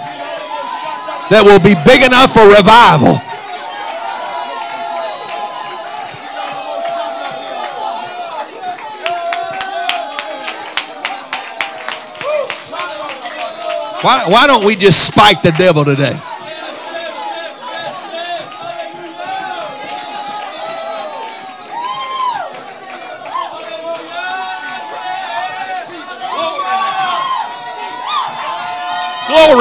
that 1.29 1.45
will 1.45 1.61
be 1.61 1.77
big 1.85 2.01
enough 2.01 2.33
for 2.33 2.49
revival. 2.49 3.21
Why, 14.01 14.25
why 14.29 14.47
don't 14.47 14.65
we 14.65 14.77
just 14.77 15.09
spike 15.09 15.43
the 15.43 15.53
devil 15.53 15.85
today? 15.85 16.17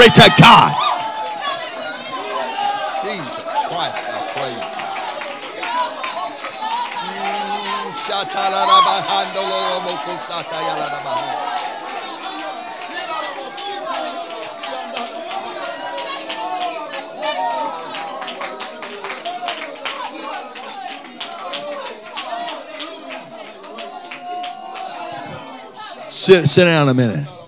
To 0.08 0.34
God. 0.42 0.72
Jesus 3.04 3.48
Christ, 3.68 4.00
I 4.08 4.20
praise 4.34 4.56
you. 4.56 4.84
Mm, 7.04 7.96
sit, 26.10 26.48
sit 26.48 26.66
down 26.66 26.88
a 26.90 26.94
minute. 26.94 27.39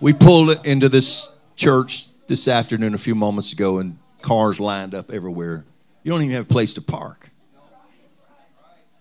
We 0.00 0.12
pulled 0.12 0.66
into 0.66 0.88
this 0.88 1.40
church 1.56 2.08
this 2.26 2.48
afternoon 2.48 2.94
a 2.94 2.98
few 2.98 3.14
moments 3.14 3.52
ago, 3.52 3.78
and 3.78 3.98
cars 4.20 4.60
lined 4.60 4.94
up 4.94 5.10
everywhere. 5.10 5.64
You 6.02 6.12
don't 6.12 6.22
even 6.22 6.34
have 6.36 6.44
a 6.44 6.52
place 6.52 6.74
to 6.74 6.82
park. 6.82 7.30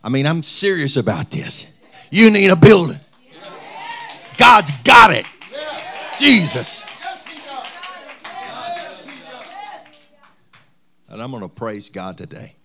I 0.04 0.10
mean, 0.10 0.25
I'm 0.25 0.42
serious 0.42 0.96
about 0.98 1.32
this. 1.32 1.75
You 2.12 2.32
need 2.32 2.50
a 2.50 2.56
building. 2.56 3.00
God's 4.38 4.72
got 4.84 5.12
it. 5.12 5.25
Jesus. 6.18 6.88
And 11.10 11.22
I'm 11.22 11.32
going 11.32 11.44
to 11.44 11.50
praise 11.50 11.90
God 11.90 12.18
today. 12.18 12.56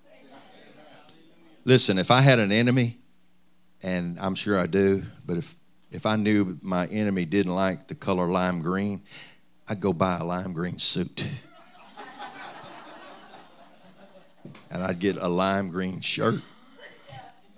Listen, 1.65 1.99
if 1.99 2.11
I 2.11 2.21
had 2.21 2.39
an 2.39 2.53
enemy, 2.53 2.99
and 3.83 4.19
I'm 4.21 4.35
sure 4.35 4.59
I 4.59 4.67
do, 4.67 5.03
but 5.27 5.37
if 5.37 5.55
if 5.91 6.07
I 6.07 6.17
knew 6.17 6.59
my 6.63 6.87
enemy 6.87 7.25
didn't 7.25 7.55
like 7.55 7.89
the 7.89 7.95
color 7.95 8.27
lime 8.27 8.63
green, 8.63 9.03
I'd 9.69 9.81
go 9.81 9.93
buy 9.93 10.19
a 10.19 10.25
lime 10.25 10.53
green 10.53 10.79
suit. 10.79 11.29
and 14.71 14.83
I'd 14.83 14.99
get 14.99 15.17
a 15.17 15.29
lime 15.29 15.69
green 15.69 16.01
shirt. 16.01 16.41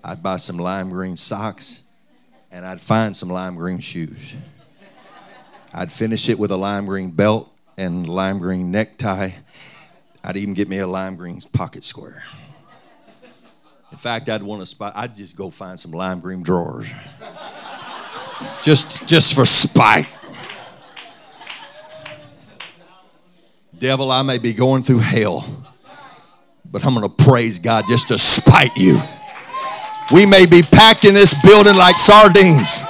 I'd 0.03 0.21
buy 0.21 0.37
some 0.37 0.57
lime 0.57 0.89
green 0.89 1.15
socks, 1.15 1.83
and 2.51 2.65
I'd 2.65 2.81
find 2.81 3.15
some 3.15 3.29
lime 3.29 3.55
green 3.55 3.79
shoes. 3.79 4.35
I'd 5.73 5.91
finish 5.91 6.29
it 6.29 6.37
with 6.37 6.51
a 6.51 6.57
lime 6.57 6.85
green 6.85 7.11
belt 7.11 7.51
and 7.77 8.07
lime 8.07 8.39
green 8.39 8.69
necktie. 8.71 9.29
I'd 10.23 10.37
even 10.37 10.53
get 10.53 10.67
me 10.67 10.77
a 10.79 10.87
lime 10.87 11.15
green 11.15 11.39
pocket 11.53 11.83
square. 11.83 12.23
In 13.91 13.97
fact, 13.97 14.27
I'd 14.29 14.43
want 14.43 14.61
to 14.61 14.65
spot. 14.65 14.93
I'd 14.95 15.15
just 15.15 15.35
go 15.35 15.49
find 15.49 15.79
some 15.79 15.91
lime 15.91 16.19
green 16.19 16.41
drawers, 16.43 16.91
just 18.61 19.07
just 19.07 19.35
for 19.35 19.45
spite. 19.45 20.07
Devil, 23.77 24.11
I 24.11 24.21
may 24.21 24.37
be 24.37 24.53
going 24.53 24.81
through 24.81 24.99
hell, 24.99 25.45
but 26.63 26.85
I'm 26.85 26.93
going 26.93 27.09
to 27.09 27.23
praise 27.25 27.59
God 27.59 27.83
just 27.85 28.07
to 28.07 28.17
spite 28.17 28.75
you. 28.77 28.97
We 30.13 30.25
may 30.25 30.45
be 30.45 30.61
packed 30.61 31.03
in 31.03 31.13
this 31.13 31.33
building 31.43 31.75
like 31.75 31.97
sardines, 31.97 32.81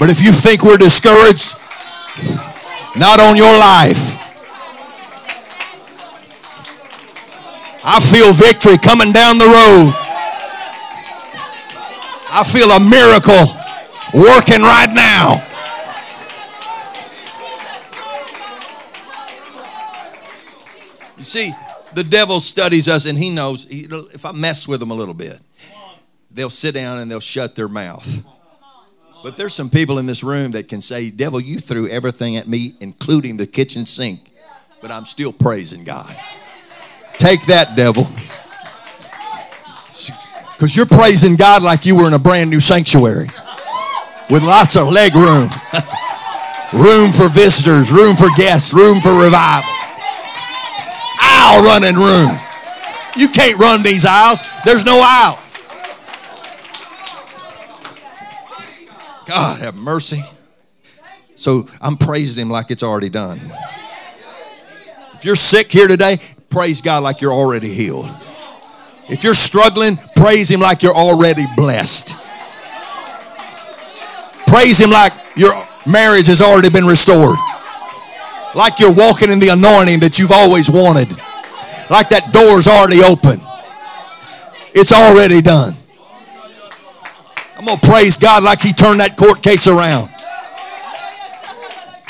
but 0.00 0.08
if 0.08 0.22
you 0.22 0.32
think 0.32 0.64
we're 0.64 0.78
discouraged, 0.78 1.54
not 2.96 3.20
on 3.20 3.36
your 3.36 3.58
life. 3.58 4.16
I 7.84 8.00
feel 8.00 8.32
victory 8.32 8.78
coming 8.78 9.12
down 9.12 9.38
the 9.38 9.44
road. 9.44 9.92
I 12.30 12.44
feel 12.44 12.70
a 12.70 12.80
miracle 12.80 13.67
working 14.14 14.62
right 14.62 14.90
now. 14.92 15.44
You 21.16 21.24
see, 21.24 21.52
the 21.94 22.04
devil 22.04 22.38
studies 22.40 22.88
us 22.88 23.06
and 23.06 23.18
he 23.18 23.30
knows 23.30 23.66
if 23.68 24.24
I 24.24 24.32
mess 24.32 24.68
with 24.68 24.80
them 24.80 24.90
a 24.90 24.94
little 24.94 25.14
bit, 25.14 25.40
they'll 26.30 26.50
sit 26.50 26.74
down 26.74 27.00
and 27.00 27.10
they'll 27.10 27.20
shut 27.20 27.54
their 27.56 27.68
mouth. 27.68 28.24
But 29.24 29.36
there's 29.36 29.52
some 29.52 29.68
people 29.68 29.98
in 29.98 30.06
this 30.06 30.22
room 30.22 30.52
that 30.52 30.68
can 30.68 30.80
say, 30.80 31.10
Devil, 31.10 31.40
you 31.40 31.58
threw 31.58 31.88
everything 31.88 32.36
at 32.36 32.46
me, 32.46 32.74
including 32.78 33.36
the 33.36 33.48
kitchen 33.48 33.84
sink, 33.84 34.30
but 34.80 34.92
I'm 34.92 35.06
still 35.06 35.32
praising 35.32 35.82
God. 35.82 36.16
Take 37.16 37.44
that, 37.46 37.74
devil. 37.74 38.06
Because 40.54 40.76
you're 40.76 40.86
praising 40.86 41.34
God 41.34 41.64
like 41.64 41.84
you 41.84 41.96
were 41.96 42.06
in 42.06 42.14
a 42.14 42.18
brand 42.18 42.48
new 42.48 42.60
sanctuary 42.60 43.26
with 44.30 44.42
lots 44.42 44.76
of 44.76 44.88
leg 44.88 45.14
room, 45.14 45.48
room 46.72 47.12
for 47.12 47.28
visitors, 47.28 47.90
room 47.90 48.16
for 48.16 48.28
guests, 48.36 48.72
room 48.72 49.00
for 49.00 49.12
revival. 49.22 49.70
Aisle 51.20 51.64
running 51.64 51.96
room. 51.96 52.38
You 53.16 53.28
can't 53.28 53.58
run 53.58 53.82
these 53.82 54.04
aisles, 54.06 54.42
there's 54.64 54.84
no 54.84 54.94
aisle. 54.94 55.38
God 59.26 59.60
have 59.60 59.74
mercy. 59.74 60.22
So 61.34 61.66
I'm 61.80 61.96
praising 61.96 62.42
Him 62.42 62.50
like 62.50 62.70
it's 62.70 62.82
already 62.82 63.10
done. 63.10 63.40
If 65.14 65.24
you're 65.24 65.36
sick 65.36 65.70
here 65.70 65.86
today, 65.86 66.18
praise 66.48 66.80
God 66.80 67.02
like 67.02 67.20
you're 67.20 67.32
already 67.32 67.68
healed. 67.68 68.08
If 69.08 69.24
you're 69.24 69.34
struggling, 69.34 69.96
praise 70.16 70.50
Him 70.50 70.60
like 70.60 70.82
you're 70.82 70.94
already 70.94 71.44
blessed. 71.56 72.16
Praise 74.48 74.80
Him 74.80 74.90
like 74.90 75.12
your 75.36 75.52
marriage 75.86 76.26
has 76.26 76.40
already 76.40 76.70
been 76.70 76.86
restored. 76.86 77.36
Like 78.54 78.80
you're 78.80 78.94
walking 78.94 79.30
in 79.30 79.38
the 79.38 79.48
anointing 79.48 80.00
that 80.00 80.18
you've 80.18 80.32
always 80.32 80.70
wanted. 80.70 81.10
Like 81.90 82.08
that 82.10 82.32
door's 82.32 82.66
already 82.66 83.02
open. 83.02 83.40
It's 84.74 84.92
already 84.92 85.42
done. 85.42 85.74
I'm 87.58 87.64
going 87.64 87.78
to 87.78 87.90
praise 87.90 88.18
God 88.18 88.42
like 88.42 88.60
He 88.60 88.72
turned 88.72 89.00
that 89.00 89.16
court 89.16 89.42
case 89.42 89.68
around. 89.68 90.08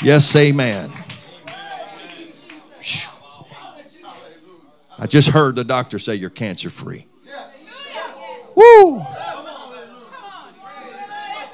Yes, 0.01 0.33
amen. 0.35 0.89
I 4.97 5.07
just 5.07 5.29
heard 5.29 5.55
the 5.55 5.63
doctor 5.63 5.97
say 5.97 6.15
you're 6.15 6.29
cancer 6.29 6.69
free. 6.69 7.05
Woo! 8.55 9.01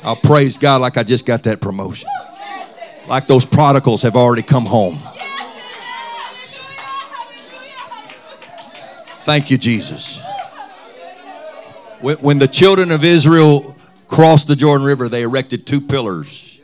I'll 0.05 0.15
praise 0.15 0.59
God 0.59 0.81
like 0.81 0.97
I 0.97 1.03
just 1.03 1.25
got 1.25 1.41
that 1.43 1.59
promotion. 1.59 2.07
Like 3.07 3.25
those 3.25 3.43
prodigals 3.43 4.03
have 4.03 4.15
already 4.15 4.43
come 4.43 4.65
home. 4.65 4.99
Thank 9.23 9.49
you, 9.49 9.57
Jesus. 9.57 10.21
When 12.01 12.37
the 12.37 12.47
children 12.47 12.91
of 12.91 13.03
Israel 13.03 13.75
crossed 14.07 14.47
the 14.47 14.55
Jordan 14.55 14.85
River, 14.85 15.09
they 15.09 15.23
erected 15.23 15.65
two 15.65 15.81
pillars. 15.81 16.61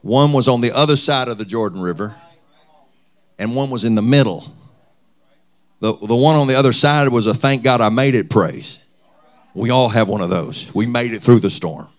One 0.00 0.32
was 0.32 0.48
on 0.48 0.62
the 0.62 0.74
other 0.74 0.96
side 0.96 1.28
of 1.28 1.36
the 1.36 1.44
Jordan 1.44 1.82
River, 1.82 2.14
and 3.38 3.54
one 3.54 3.68
was 3.68 3.84
in 3.84 3.96
the 3.96 4.02
middle. 4.02 4.44
The, 5.80 5.94
the 5.94 6.16
one 6.16 6.36
on 6.36 6.46
the 6.46 6.54
other 6.54 6.72
side 6.72 7.08
was 7.08 7.26
a 7.26 7.34
thank 7.34 7.62
God 7.62 7.82
I 7.82 7.90
made 7.90 8.14
it 8.14 8.30
praise. 8.30 8.86
We 9.54 9.68
all 9.68 9.90
have 9.90 10.08
one 10.08 10.22
of 10.22 10.30
those. 10.30 10.74
We 10.74 10.86
made 10.86 11.12
it 11.12 11.20
through 11.20 11.40
the 11.40 11.50
storm. 11.50 11.91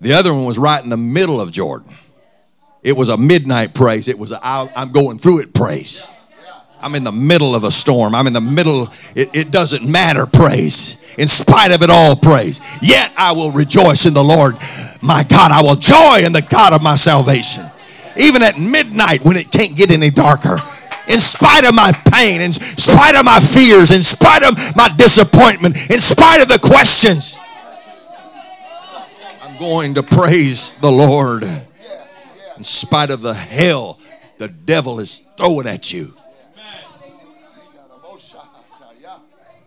The 0.00 0.14
other 0.14 0.32
one 0.32 0.44
was 0.44 0.58
right 0.58 0.82
in 0.82 0.88
the 0.88 0.96
middle 0.96 1.40
of 1.40 1.52
Jordan. 1.52 1.92
It 2.82 2.96
was 2.96 3.10
a 3.10 3.16
midnight 3.16 3.74
praise. 3.74 4.08
It 4.08 4.18
was 4.18 4.32
a 4.32 4.38
I'm 4.42 4.92
going 4.92 5.18
through 5.18 5.40
it 5.42 5.54
praise. 5.54 6.10
I'm 6.82 6.94
in 6.94 7.04
the 7.04 7.12
middle 7.12 7.54
of 7.54 7.64
a 7.64 7.70
storm. 7.70 8.14
I'm 8.14 8.26
in 8.26 8.32
the 8.32 8.40
middle, 8.40 8.88
it, 9.14 9.36
it 9.36 9.50
doesn't 9.50 9.86
matter 9.86 10.26
praise. 10.26 10.96
In 11.18 11.28
spite 11.28 11.72
of 11.72 11.82
it 11.82 11.90
all, 11.90 12.16
praise. 12.16 12.60
Yet 12.80 13.12
I 13.18 13.32
will 13.32 13.52
rejoice 13.52 14.06
in 14.06 14.14
the 14.14 14.24
Lord. 14.24 14.54
My 15.02 15.24
God, 15.28 15.52
I 15.52 15.62
will 15.62 15.76
joy 15.76 16.24
in 16.24 16.32
the 16.32 16.46
God 16.48 16.72
of 16.72 16.82
my 16.82 16.94
salvation. 16.94 17.64
Even 18.16 18.42
at 18.42 18.58
midnight 18.58 19.24
when 19.24 19.36
it 19.36 19.50
can't 19.50 19.76
get 19.76 19.90
any 19.90 20.10
darker, 20.10 20.56
in 21.08 21.20
spite 21.20 21.68
of 21.68 21.74
my 21.74 21.92
pain, 22.12 22.40
in 22.40 22.52
spite 22.52 23.16
of 23.18 23.24
my 23.24 23.40
fears, 23.40 23.90
in 23.90 24.02
spite 24.02 24.42
of 24.42 24.56
my 24.76 24.88
disappointment, 24.96 25.76
in 25.90 25.98
spite 26.00 26.40
of 26.40 26.48
the 26.48 26.58
questions, 26.62 27.38
going 29.60 29.92
to 29.94 30.02
praise 30.02 30.74
the 30.76 30.90
Lord. 30.90 31.44
In 32.56 32.64
spite 32.64 33.10
of 33.10 33.20
the 33.20 33.34
hell 33.34 34.00
the 34.38 34.48
devil 34.48 35.00
is 35.00 35.28
throwing 35.36 35.66
at 35.68 35.92
you, 35.92 36.14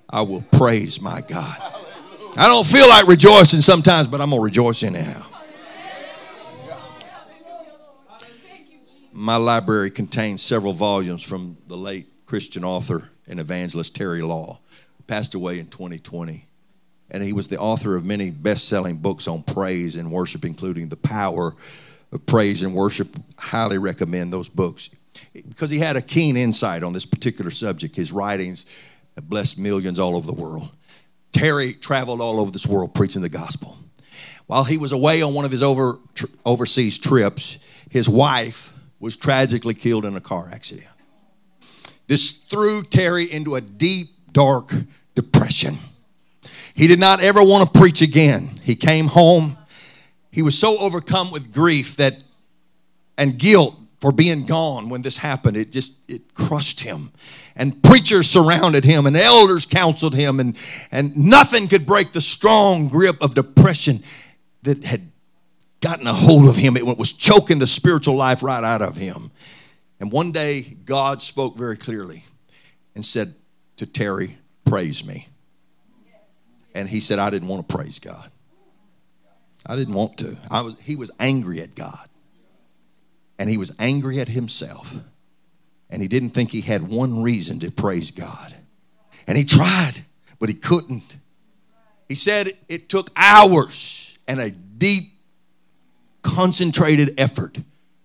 I 0.09 0.21
will 0.23 0.43
praise 0.51 0.99
my 0.99 1.21
God. 1.21 1.57
I 2.35 2.47
don't 2.47 2.65
feel 2.65 2.89
like 2.89 3.07
rejoicing 3.07 3.61
sometimes, 3.61 4.07
but 4.07 4.19
I'm 4.19 4.31
going 4.31 4.41
to 4.41 4.45
rejoice 4.45 4.81
anyhow. 4.81 5.23
my 9.11 9.35
library 9.35 9.91
contains 9.91 10.41
several 10.41 10.73
volumes 10.73 11.21
from 11.21 11.55
the 11.67 11.77
late 11.77 12.07
Christian 12.25 12.63
author 12.63 13.09
and 13.27 13.39
evangelist 13.39 13.95
Terry 13.95 14.23
Law, 14.23 14.59
passed 15.05 15.35
away 15.35 15.59
in 15.59 15.67
2020. 15.67 16.47
And 17.11 17.23
he 17.23 17.33
was 17.33 17.47
the 17.47 17.59
author 17.59 17.95
of 17.95 18.05
many 18.05 18.31
best 18.31 18.67
selling 18.67 18.97
books 18.97 19.27
on 19.27 19.43
praise 19.43 19.95
and 19.95 20.11
worship, 20.11 20.45
including 20.45 20.89
The 20.89 20.97
Power 20.97 21.53
of 22.11 22.25
Praise 22.25 22.63
and 22.63 22.73
Worship. 22.73 23.07
Highly 23.37 23.77
recommend 23.77 24.33
those 24.33 24.49
books 24.49 24.89
because 25.33 25.69
he 25.69 25.79
had 25.79 25.95
a 25.95 26.01
keen 26.01 26.37
insight 26.37 26.83
on 26.83 26.93
this 26.93 27.05
particular 27.05 27.51
subject. 27.51 27.95
His 27.95 28.11
writings 28.11 28.65
have 29.15 29.29
blessed 29.29 29.59
millions 29.59 29.99
all 29.99 30.15
over 30.15 30.25
the 30.25 30.33
world. 30.33 30.69
Terry 31.31 31.73
traveled 31.73 32.21
all 32.21 32.39
over 32.39 32.51
this 32.51 32.67
world 32.67 32.93
preaching 32.93 33.21
the 33.21 33.29
gospel. 33.29 33.77
While 34.45 34.63
he 34.63 34.77
was 34.77 34.91
away 34.91 35.21
on 35.21 35.33
one 35.33 35.45
of 35.45 35.51
his 35.51 35.63
over, 35.63 35.97
tr- 36.13 36.25
overseas 36.45 36.99
trips, 36.99 37.65
his 37.89 38.07
wife 38.07 38.73
was 38.99 39.17
tragically 39.17 39.73
killed 39.73 40.05
in 40.05 40.15
a 40.15 40.21
car 40.21 40.49
accident. 40.51 40.87
This 42.07 42.43
threw 42.43 42.81
Terry 42.83 43.25
into 43.25 43.55
a 43.55 43.61
deep, 43.61 44.07
dark 44.31 44.71
depression. 45.15 45.75
He 46.75 46.87
did 46.87 46.99
not 46.99 47.23
ever 47.23 47.41
want 47.43 47.71
to 47.71 47.79
preach 47.79 48.01
again. 48.01 48.49
He 48.63 48.75
came 48.75 49.07
home. 49.07 49.57
he 50.31 50.41
was 50.41 50.57
so 50.57 50.77
overcome 50.79 51.31
with 51.31 51.53
grief 51.53 51.97
that 51.97 52.23
and 53.17 53.37
guilt 53.37 53.77
for 54.01 54.11
being 54.11 54.45
gone 54.45 54.89
when 54.89 55.01
this 55.01 55.17
happened. 55.17 55.55
It 55.55 55.71
just 55.71 56.09
it 56.09 56.33
crushed 56.33 56.81
him. 56.81 57.11
And 57.55 57.81
preachers 57.83 58.27
surrounded 58.27 58.83
him 58.83 59.05
and 59.05 59.15
elders 59.15 59.65
counseled 59.65 60.15
him 60.15 60.39
and, 60.39 60.57
and 60.91 61.15
nothing 61.15 61.67
could 61.67 61.85
break 61.85 62.11
the 62.11 62.21
strong 62.21 62.89
grip 62.89 63.15
of 63.21 63.35
depression 63.35 63.99
that 64.63 64.83
had 64.83 65.01
gotten 65.79 66.07
a 66.07 66.13
hold 66.13 66.49
of 66.49 66.55
him. 66.55 66.75
It 66.75 66.85
was 66.85 67.13
choking 67.13 67.59
the 67.59 67.67
spiritual 67.67 68.15
life 68.15 68.41
right 68.41 68.63
out 68.63 68.81
of 68.81 68.97
him. 68.97 69.29
And 69.99 70.11
one 70.11 70.31
day 70.31 70.61
God 70.83 71.21
spoke 71.21 71.55
very 71.55 71.77
clearly 71.77 72.23
and 72.95 73.05
said 73.05 73.35
to 73.77 73.85
Terry, 73.85 74.37
Praise 74.65 75.07
me. 75.07 75.27
And 76.73 76.89
he 76.89 76.99
said, 76.99 77.19
I 77.19 77.29
didn't 77.29 77.47
want 77.47 77.67
to 77.67 77.75
praise 77.75 77.99
God. 77.99 78.29
I 79.65 79.75
didn't 79.75 79.93
want 79.93 80.17
to. 80.17 80.35
I 80.51 80.61
was, 80.61 80.79
he 80.81 80.95
was 80.95 81.11
angry 81.19 81.61
at 81.61 81.75
God. 81.75 82.09
And 83.39 83.49
he 83.49 83.57
was 83.57 83.75
angry 83.79 84.19
at 84.19 84.27
himself. 84.27 84.95
And 85.89 86.01
he 86.01 86.07
didn't 86.07 86.31
think 86.31 86.51
he 86.51 86.61
had 86.61 86.87
one 86.87 87.21
reason 87.21 87.59
to 87.59 87.71
praise 87.71 88.11
God. 88.11 88.55
And 89.27 89.37
he 89.37 89.43
tried, 89.43 90.01
but 90.39 90.49
he 90.49 90.55
couldn't. 90.55 91.17
He 92.09 92.15
said 92.15 92.47
it 92.67 92.89
took 92.89 93.09
hours 93.15 94.17
and 94.27 94.39
a 94.39 94.49
deep, 94.49 95.03
concentrated 96.21 97.19
effort 97.19 97.57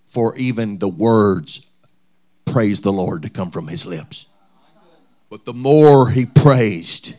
for 0.07 0.37
even 0.37 0.79
the 0.79 0.89
words, 0.89 1.71
praise 2.45 2.81
the 2.81 2.93
Lord, 2.93 3.23
to 3.23 3.31
come 3.31 3.51
from 3.51 3.69
his 3.69 3.87
lips. 3.87 4.29
But 5.31 5.45
the 5.45 5.53
more 5.53 6.11
he 6.11 6.25
praised, 6.25 7.17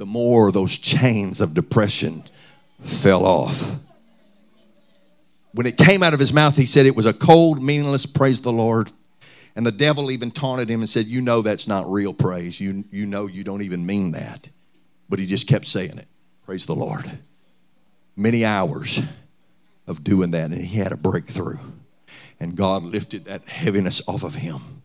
the 0.00 0.06
more 0.06 0.50
those 0.50 0.78
chains 0.78 1.42
of 1.42 1.52
depression 1.52 2.22
fell 2.80 3.26
off. 3.26 3.76
When 5.52 5.66
it 5.66 5.76
came 5.76 6.02
out 6.02 6.14
of 6.14 6.18
his 6.18 6.32
mouth, 6.32 6.56
he 6.56 6.64
said 6.64 6.86
it 6.86 6.96
was 6.96 7.04
a 7.04 7.12
cold, 7.12 7.62
meaningless 7.62 8.06
praise 8.06 8.40
the 8.40 8.50
Lord. 8.50 8.90
And 9.54 9.66
the 9.66 9.70
devil 9.70 10.10
even 10.10 10.30
taunted 10.30 10.70
him 10.70 10.80
and 10.80 10.88
said, 10.88 11.04
You 11.04 11.20
know 11.20 11.42
that's 11.42 11.68
not 11.68 11.86
real 11.86 12.14
praise. 12.14 12.58
You, 12.58 12.84
you 12.90 13.04
know 13.04 13.26
you 13.26 13.44
don't 13.44 13.60
even 13.60 13.84
mean 13.84 14.12
that. 14.12 14.48
But 15.10 15.18
he 15.18 15.26
just 15.26 15.46
kept 15.46 15.66
saying 15.66 15.98
it. 15.98 16.06
Praise 16.46 16.64
the 16.64 16.74
Lord. 16.74 17.04
Many 18.16 18.42
hours 18.46 19.02
of 19.86 20.02
doing 20.02 20.30
that, 20.30 20.50
and 20.50 20.64
he 20.64 20.78
had 20.78 20.92
a 20.92 20.96
breakthrough. 20.96 21.58
And 22.40 22.56
God 22.56 22.84
lifted 22.84 23.26
that 23.26 23.46
heaviness 23.46 24.08
off 24.08 24.22
of 24.22 24.36
him. 24.36 24.79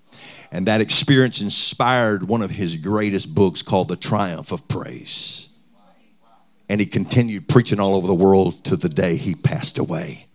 And 0.56 0.68
that 0.68 0.80
experience 0.80 1.42
inspired 1.42 2.30
one 2.30 2.42
of 2.42 2.50
his 2.50 2.78
greatest 2.78 3.36
books 3.36 3.62
called 3.62 3.90
The 3.90 3.98
Triumph 3.98 4.54
of 4.54 4.70
Praise. 4.70 5.50
And 6.70 6.80
he 6.80 6.88
continued 6.88 7.50
preaching 7.50 7.82
all 7.82 7.94
over 7.94 8.08
the 8.08 8.16
world 8.16 8.64
to 8.64 8.78
the 8.78 8.88
day 8.88 9.18
he 9.18 9.36
passed 9.36 9.78
away. 9.78 10.28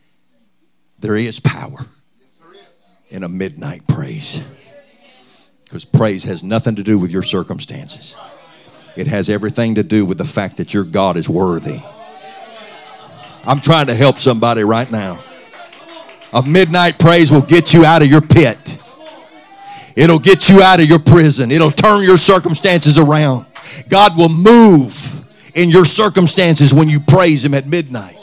There 0.99 1.17
is 1.17 1.41
power 1.41 1.79
in 3.09 3.23
a 3.23 3.31
midnight 3.31 3.89
praise. 3.89 4.47
Because 5.65 5.87
praise 5.87 6.25
has 6.25 6.45
nothing 6.45 6.77
to 6.77 6.83
do 6.83 6.99
with 6.99 7.11
your 7.11 7.23
circumstances, 7.23 8.15
it 8.99 9.07
has 9.07 9.31
everything 9.31 9.77
to 9.77 9.83
do 9.83 10.05
with 10.05 10.19
the 10.19 10.27
fact 10.27 10.59
that 10.59 10.75
your 10.75 10.85
God 10.85 11.17
is 11.17 11.31
worthy. 11.31 11.81
I'm 13.47 13.63
trying 13.63 13.87
to 13.87 13.95
help 13.95 14.19
somebody 14.19 14.65
right 14.65 14.93
now. 14.93 15.19
A 16.35 16.43
midnight 16.43 16.99
praise 16.99 17.33
will 17.33 17.41
get 17.41 17.73
you 17.73 17.87
out 17.87 18.03
of 18.03 18.09
your 18.09 18.21
pit. 18.21 18.80
It'll 19.97 20.19
get 20.19 20.49
you 20.49 20.63
out 20.63 20.81
of 20.81 20.87
your 20.87 20.99
prison. 20.99 21.51
It'll 21.51 21.71
turn 21.71 22.05
your 22.05 22.17
circumstances 22.17 22.99
around. 22.99 23.47
God 23.89 24.17
will 24.17 24.29
move 24.29 25.25
in 25.55 25.69
your 25.69 25.85
circumstances 25.85 26.73
when 26.73 26.89
you 26.89 27.01
praise 27.01 27.45
Him 27.45 27.55
at 27.55 27.67
midnight. 27.67 28.17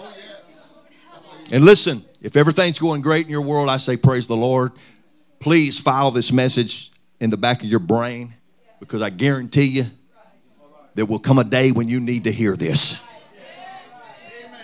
And 1.51 1.63
listen, 1.63 2.01
if 2.21 2.35
everything's 2.35 2.79
going 2.79 3.01
great 3.01 3.25
in 3.25 3.31
your 3.31 3.41
world, 3.41 3.69
I 3.69 3.77
say, 3.77 3.97
Praise 3.97 4.27
the 4.27 4.35
Lord. 4.35 4.71
Please 5.39 5.79
file 5.79 6.11
this 6.11 6.31
message 6.31 6.91
in 7.19 7.29
the 7.29 7.37
back 7.37 7.61
of 7.61 7.67
your 7.67 7.79
brain 7.79 8.33
because 8.79 9.01
I 9.01 9.09
guarantee 9.09 9.65
you 9.65 9.85
there 10.95 11.05
will 11.05 11.19
come 11.19 11.37
a 11.37 11.43
day 11.43 11.71
when 11.71 11.87
you 11.87 11.99
need 11.99 12.23
to 12.23 12.31
hear 12.31 12.55
this. 12.55 13.05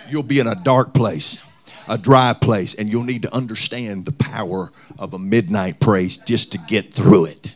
You'll 0.08 0.24
be 0.24 0.40
in 0.40 0.46
a 0.46 0.54
dark 0.54 0.94
place 0.94 1.44
a 1.88 1.98
dry 1.98 2.32
place, 2.32 2.74
and 2.74 2.88
you'll 2.88 3.04
need 3.04 3.22
to 3.22 3.34
understand 3.34 4.04
the 4.04 4.12
power 4.12 4.70
of 4.98 5.14
a 5.14 5.18
midnight 5.18 5.80
praise 5.80 6.18
just 6.18 6.52
to 6.52 6.58
get 6.66 6.92
through 6.92 7.26
it. 7.26 7.54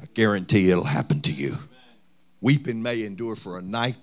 I 0.00 0.04
guarantee 0.14 0.70
it'll 0.70 0.84
happen 0.84 1.20
to 1.22 1.32
you. 1.32 1.56
Weeping 2.40 2.82
may 2.82 3.04
endure 3.04 3.36
for 3.36 3.58
a 3.58 3.62
night, 3.62 3.96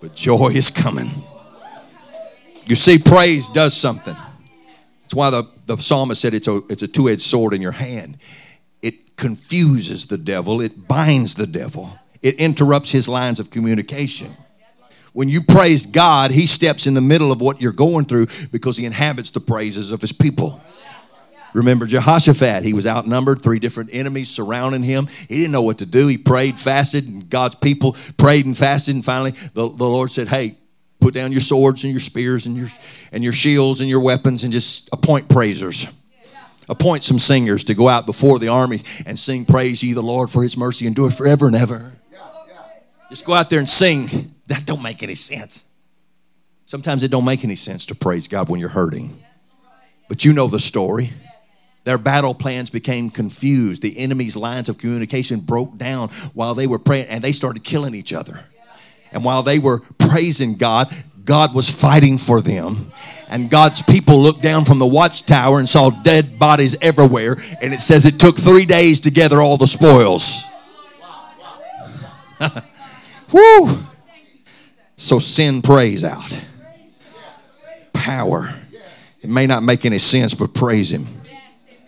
but 0.00 0.14
joy 0.14 0.48
is 0.48 0.70
coming. 0.70 1.08
You 2.66 2.76
see, 2.76 2.98
praise 2.98 3.48
does 3.48 3.76
something. 3.76 4.16
That's 5.02 5.14
why 5.14 5.30
the, 5.30 5.48
the 5.66 5.76
psalmist 5.76 6.20
said 6.20 6.32
it's 6.32 6.48
a, 6.48 6.62
it's 6.70 6.82
a 6.82 6.88
two 6.88 7.08
edged 7.08 7.20
sword 7.20 7.52
in 7.52 7.60
your 7.60 7.72
hand. 7.72 8.16
It 8.80 9.16
confuses 9.16 10.06
the 10.06 10.18
devil, 10.18 10.60
it 10.60 10.88
binds 10.88 11.34
the 11.34 11.46
devil, 11.46 11.98
it 12.22 12.36
interrupts 12.36 12.92
his 12.92 13.08
lines 13.08 13.38
of 13.38 13.50
communication. 13.50 14.28
When 15.12 15.28
you 15.28 15.42
praise 15.42 15.86
God, 15.86 16.30
He 16.30 16.46
steps 16.46 16.86
in 16.86 16.94
the 16.94 17.00
middle 17.00 17.32
of 17.32 17.40
what 17.40 17.60
you're 17.60 17.72
going 17.72 18.06
through 18.06 18.26
because 18.50 18.76
He 18.76 18.86
inhabits 18.86 19.30
the 19.30 19.40
praises 19.40 19.90
of 19.90 20.00
His 20.00 20.12
people. 20.12 20.60
Remember 21.54 21.86
Jehoshaphat, 21.86 22.64
he 22.64 22.72
was 22.72 22.86
outnumbered, 22.86 23.42
three 23.42 23.58
different 23.58 23.90
enemies 23.92 24.30
surrounding 24.30 24.82
him. 24.82 25.06
He 25.06 25.36
didn't 25.36 25.52
know 25.52 25.62
what 25.62 25.78
to 25.78 25.86
do. 25.86 26.08
He 26.08 26.16
prayed, 26.16 26.58
fasted, 26.58 27.06
and 27.06 27.28
God's 27.28 27.56
people 27.56 27.94
prayed 28.16 28.46
and 28.46 28.56
fasted. 28.56 28.94
And 28.94 29.04
finally, 29.04 29.32
the, 29.32 29.68
the 29.68 29.84
Lord 29.84 30.10
said, 30.10 30.28
Hey, 30.28 30.56
put 31.00 31.12
down 31.12 31.30
your 31.30 31.42
swords 31.42 31.84
and 31.84 31.92
your 31.92 32.00
spears 32.00 32.46
and 32.46 32.56
your, 32.56 32.68
and 33.12 33.22
your 33.22 33.34
shields 33.34 33.80
and 33.80 33.90
your 33.90 34.02
weapons 34.02 34.44
and 34.44 34.52
just 34.52 34.88
appoint 34.92 35.28
praisers. 35.28 35.98
Appoint 36.68 37.02
some 37.02 37.18
singers 37.18 37.64
to 37.64 37.74
go 37.74 37.88
out 37.88 38.06
before 38.06 38.38
the 38.38 38.48
army 38.48 38.80
and 39.04 39.18
sing, 39.18 39.44
Praise 39.44 39.82
ye 39.82 39.92
the 39.92 40.02
Lord 40.02 40.30
for 40.30 40.42
his 40.42 40.56
mercy, 40.56 40.86
and 40.86 40.96
do 40.96 41.06
it 41.06 41.12
forever 41.12 41.46
and 41.46 41.56
ever. 41.56 41.92
Just 43.10 43.26
go 43.26 43.34
out 43.34 43.50
there 43.50 43.58
and 43.58 43.68
sing. 43.68 44.31
That 44.52 44.66
don't 44.66 44.82
make 44.82 45.02
any 45.02 45.14
sense. 45.14 45.64
Sometimes 46.66 47.02
it 47.02 47.10
don't 47.10 47.24
make 47.24 47.42
any 47.42 47.54
sense 47.54 47.86
to 47.86 47.94
praise 47.94 48.28
God 48.28 48.50
when 48.50 48.60
you're 48.60 48.68
hurting. 48.68 49.18
But 50.10 50.26
you 50.26 50.34
know 50.34 50.46
the 50.46 50.58
story. 50.58 51.14
Their 51.84 51.96
battle 51.96 52.34
plans 52.34 52.68
became 52.68 53.08
confused. 53.08 53.80
The 53.80 53.96
enemy's 53.96 54.36
lines 54.36 54.68
of 54.68 54.76
communication 54.76 55.40
broke 55.40 55.78
down 55.78 56.10
while 56.34 56.52
they 56.52 56.66
were 56.66 56.78
praying 56.78 57.06
and 57.08 57.24
they 57.24 57.32
started 57.32 57.64
killing 57.64 57.94
each 57.94 58.12
other. 58.12 58.44
And 59.10 59.24
while 59.24 59.42
they 59.42 59.58
were 59.58 59.80
praising 59.98 60.58
God, 60.58 60.94
God 61.24 61.54
was 61.54 61.70
fighting 61.70 62.18
for 62.18 62.42
them. 62.42 62.76
And 63.30 63.48
God's 63.48 63.80
people 63.80 64.20
looked 64.20 64.42
down 64.42 64.66
from 64.66 64.78
the 64.78 64.86
watchtower 64.86 65.60
and 65.60 65.68
saw 65.68 65.88
dead 65.88 66.38
bodies 66.38 66.76
everywhere. 66.82 67.38
And 67.62 67.72
it 67.72 67.80
says 67.80 68.04
it 68.04 68.20
took 68.20 68.36
three 68.36 68.66
days 68.66 69.00
to 69.00 69.10
gather 69.10 69.40
all 69.40 69.56
the 69.56 69.66
spoils. 69.66 70.44
Woo! 73.32 73.78
So 75.02 75.18
send 75.18 75.64
praise 75.64 76.04
out. 76.04 76.40
Power. 77.92 78.54
It 79.20 79.28
may 79.28 79.48
not 79.48 79.64
make 79.64 79.84
any 79.84 79.98
sense, 79.98 80.32
but 80.32 80.54
praise 80.54 80.92
Him. 80.92 81.02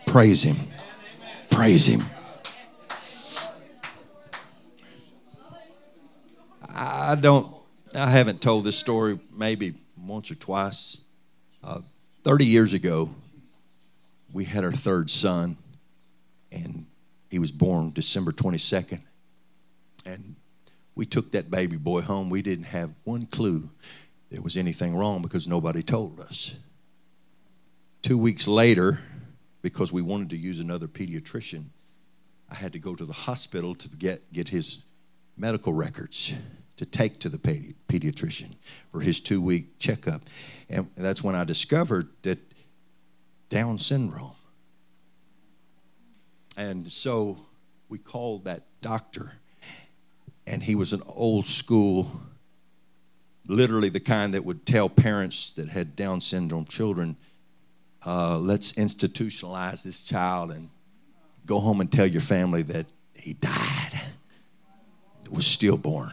Praise 0.04 0.42
Him. 0.42 0.56
Praise 1.48 1.86
Him. 1.86 2.00
I 6.68 7.14
don't, 7.14 7.54
I 7.94 8.10
haven't 8.10 8.42
told 8.42 8.64
this 8.64 8.76
story 8.76 9.16
maybe 9.32 9.74
once 9.96 10.32
or 10.32 10.34
twice. 10.34 11.04
Uh, 11.62 11.82
30 12.24 12.46
years 12.46 12.74
ago, 12.74 13.10
we 14.32 14.42
had 14.42 14.64
our 14.64 14.72
third 14.72 15.08
son, 15.08 15.54
and 16.50 16.84
he 17.30 17.38
was 17.38 17.52
born 17.52 17.92
December 17.92 18.32
22nd. 18.32 18.98
We 20.94 21.06
took 21.06 21.32
that 21.32 21.50
baby 21.50 21.76
boy 21.76 22.02
home. 22.02 22.30
We 22.30 22.42
didn't 22.42 22.66
have 22.66 22.90
one 23.04 23.26
clue 23.26 23.70
there 24.34 24.42
was 24.42 24.56
anything 24.56 24.96
wrong 24.96 25.22
because 25.22 25.46
nobody 25.46 25.80
told 25.80 26.18
us. 26.18 26.58
Two 28.02 28.18
weeks 28.18 28.48
later, 28.48 28.98
because 29.62 29.92
we 29.92 30.02
wanted 30.02 30.30
to 30.30 30.36
use 30.36 30.58
another 30.58 30.88
pediatrician, 30.88 31.66
I 32.50 32.56
had 32.56 32.72
to 32.72 32.80
go 32.80 32.96
to 32.96 33.04
the 33.04 33.12
hospital 33.12 33.76
to 33.76 33.88
get, 33.90 34.32
get 34.32 34.48
his 34.48 34.84
medical 35.36 35.72
records 35.72 36.34
to 36.76 36.84
take 36.84 37.20
to 37.20 37.28
the 37.28 37.38
pedi- 37.38 37.74
pediatrician 37.86 38.56
for 38.90 39.00
his 39.00 39.20
two 39.20 39.40
week 39.40 39.78
checkup. 39.78 40.22
And 40.68 40.90
that's 40.96 41.22
when 41.22 41.36
I 41.36 41.44
discovered 41.44 42.08
that 42.22 42.40
Down 43.48 43.78
syndrome. 43.78 44.34
And 46.58 46.90
so 46.90 47.38
we 47.88 47.98
called 47.98 48.46
that 48.46 48.64
doctor 48.80 49.34
and 50.46 50.62
he 50.62 50.74
was 50.74 50.92
an 50.92 51.02
old 51.06 51.46
school, 51.46 52.10
literally 53.46 53.88
the 53.88 54.00
kind 54.00 54.34
that 54.34 54.44
would 54.44 54.66
tell 54.66 54.88
parents 54.88 55.52
that 55.52 55.68
had 55.68 55.96
Down 55.96 56.20
syndrome 56.20 56.64
children, 56.64 57.16
uh, 58.06 58.38
let's 58.38 58.72
institutionalize 58.74 59.82
this 59.82 60.02
child 60.04 60.50
and 60.50 60.68
go 61.46 61.60
home 61.60 61.80
and 61.80 61.90
tell 61.90 62.06
your 62.06 62.20
family 62.20 62.62
that 62.62 62.86
he 63.14 63.34
died, 63.34 64.00
was 65.30 65.46
stillborn. 65.46 66.12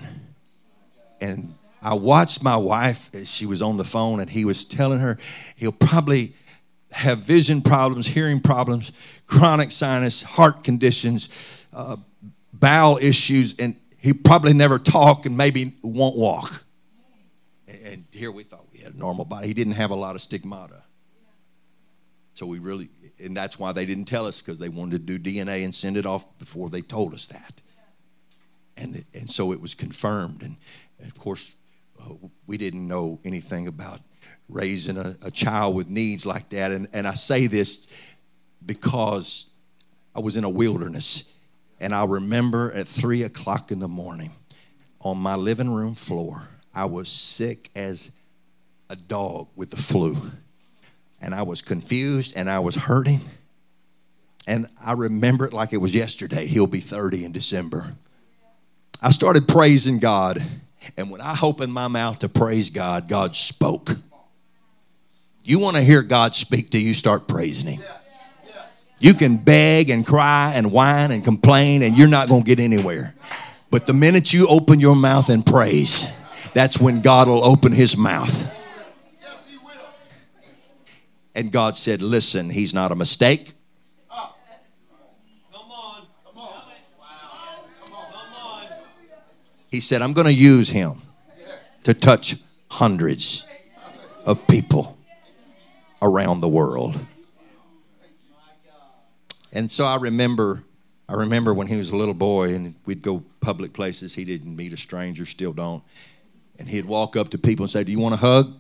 And 1.20 1.54
I 1.82 1.94
watched 1.94 2.44
my 2.44 2.58
wife 2.58 3.14
as 3.14 3.34
she 3.34 3.46
was 3.46 3.62
on 3.62 3.78
the 3.78 3.84
phone, 3.84 4.20
and 4.20 4.30
he 4.30 4.46
was 4.46 4.66
telling 4.66 5.00
her 5.00 5.18
he'll 5.58 5.72
probably 5.72 6.34
have 6.92 7.20
vision 7.20 7.62
problems, 7.62 8.08
hearing 8.08 8.40
problems, 8.40 8.92
chronic 9.26 9.72
sinus, 9.72 10.24
heart 10.24 10.64
conditions, 10.64 11.66
uh, 11.74 11.96
bowel 12.54 12.98
issues, 13.02 13.58
and 13.60 13.76
he 14.02 14.14
probably 14.14 14.54
never 14.54 14.80
talk 14.80 15.26
and 15.26 15.38
maybe 15.38 15.74
won't 15.84 16.18
walk. 16.18 16.64
And 17.86 18.04
here 18.12 18.32
we 18.32 18.44
thought 18.44 18.66
we 18.74 18.80
had 18.80 18.96
a 18.96 18.98
normal 18.98 19.26
body. 19.26 19.48
He 19.48 19.54
didn't 19.54 19.74
have 19.74 19.92
a 19.92 19.96
lot 19.96 20.16
of 20.16 20.22
stigmata. 20.22 20.84
So 22.34 22.48
we 22.48 22.58
really, 22.58 22.90
and 23.24 23.38
that's 23.38 23.60
why 23.60 23.72
they 23.72 23.86
didn't 23.86 24.06
tell 24.06 24.26
us 24.26 24.42
because 24.42 24.58
they 24.58 24.70
wanted 24.70 25.06
to 25.06 25.18
do 25.18 25.20
DNA 25.20 25.64
and 25.64 25.74
send 25.74 25.98
it 25.98 26.08
off 26.08 26.26
before 26.40 26.70
they 26.70 26.82
told 26.82 27.14
us 27.14 27.28
that. 27.28 27.62
And, 28.76 29.06
and 29.14 29.30
so 29.30 29.52
it 29.52 29.62
was 29.62 29.76
confirmed. 29.76 30.42
And, 30.42 30.58
and 31.00 31.08
of 31.08 31.18
course, 31.20 31.56
uh, 32.02 32.14
we 32.48 32.58
didn't 32.58 32.88
know 32.88 33.20
anything 33.24 33.68
about 33.68 34.00
raising 34.50 34.98
a, 34.98 35.16
a 35.24 35.30
child 35.30 35.76
with 35.76 35.88
needs 35.90 36.26
like 36.26 36.50
that. 36.50 36.72
And, 36.72 36.88
and 36.94 37.08
I 37.08 37.14
say 37.14 37.46
this 37.46 37.88
because 38.66 39.54
I 40.16 40.20
was 40.20 40.36
in 40.36 40.44
a 40.44 40.50
wilderness. 40.50 41.31
And 41.82 41.96
I 41.96 42.06
remember 42.06 42.72
at 42.74 42.88
three 42.88 43.24
o'clock 43.24 43.72
in 43.72 43.80
the 43.80 43.88
morning 43.88 44.30
on 45.02 45.18
my 45.18 45.36
living 45.36 45.74
room 45.74 45.96
floor, 45.96 46.44
I 46.76 46.86
was 46.86 47.10
sick 47.10 47.72
as 47.76 48.12
a 48.88 48.96
dog 48.96 49.48
with 49.56 49.72
the 49.72 49.78
flu. 49.78 50.16
And 51.20 51.34
I 51.34 51.42
was 51.42 51.64
confused 51.64 52.38
and 52.38 52.50
I 52.50 52.60
was 52.60 52.76
hurting. 52.76 53.20
And 54.48 54.68
I 54.86 54.94
remember 54.94 55.46
it 55.46 55.54
like 55.54 55.74
it 55.74 55.78
was 55.78 55.96
yesterday. 55.96 56.46
He'll 56.46 56.68
be 56.68 56.80
30 56.80 57.26
in 57.26 57.32
December. 57.32 57.96
I 59.02 59.10
started 59.10 59.48
praising 59.48 59.98
God. 59.98 60.38
And 60.98 61.10
when 61.10 61.22
I 61.22 61.36
opened 61.42 61.74
my 61.74 61.88
mouth 61.88 62.20
to 62.20 62.30
praise 62.30 62.70
God, 62.70 63.10
God 63.10 63.36
spoke. 63.36 63.90
You 65.44 65.60
want 65.60 65.78
to 65.78 65.82
hear 65.82 66.04
God 66.04 66.36
speak 66.36 66.70
to 66.72 66.80
you, 66.80 66.94
start 66.94 67.28
praising 67.28 67.74
Him. 67.78 67.84
You 69.02 69.16
can 69.16 69.38
beg 69.38 69.90
and 69.90 70.06
cry 70.06 70.54
and 70.56 70.72
whine 70.72 71.10
and 71.10 71.24
complain, 71.24 71.82
and 71.82 71.98
you're 71.98 72.08
not 72.08 72.30
going 72.30 72.44
to 72.44 72.46
get 72.46 72.60
anywhere. 72.60 73.16
But 73.72 73.88
the 73.88 73.94
minute 73.94 74.32
you 74.32 74.48
open 74.48 74.80
your 74.80 74.96
mouth 74.96 75.30
and 75.30 75.44
praise, 75.44 76.08
that's 76.54 76.80
when 76.80 77.02
God 77.02 77.28
will 77.28 77.44
open 77.44 77.72
His 77.72 77.98
mouth. 77.98 78.56
And 81.34 81.52
God 81.52 81.76
said, 81.76 82.04
Listen, 82.04 82.52
He's 82.52 82.76
not 82.76 82.92
a 82.92 82.96
mistake. 82.96 83.54
He 89.72 89.80
said, 89.80 90.02
I'm 90.02 90.12
going 90.12 90.28
to 90.28 90.34
use 90.34 90.70
him 90.70 91.02
to 91.86 91.94
touch 91.94 92.36
hundreds 92.70 93.48
of 94.26 94.46
people 94.48 94.98
around 96.02 96.42
the 96.42 96.50
world. 96.50 97.00
And 99.54 99.70
so 99.70 99.86
I 99.86 99.98
remember 99.98 100.64
I 101.12 101.16
remember 101.16 101.54
when 101.54 101.68
he 101.68 101.76
was 101.76 101.92
a 101.92 101.96
little 101.98 102.14
boy 102.14 102.56
and 102.56 102.74
we'd 102.86 103.02
go 103.02 103.22
public 103.42 103.74
places, 103.74 104.16
he 104.16 104.24
didn't 104.24 104.56
meet 104.56 104.72
a 104.72 104.78
stranger, 104.78 105.26
still 105.26 105.52
don't. 105.52 105.84
And 106.58 106.70
he'd 106.70 106.86
walk 106.86 107.18
up 107.18 107.28
to 107.30 107.38
people 107.38 107.66
and 107.66 107.70
say, 107.70 107.84
Do 107.84 107.92
you 107.92 108.00
want 108.00 108.14
a 108.14 108.18
hug? 108.18 108.56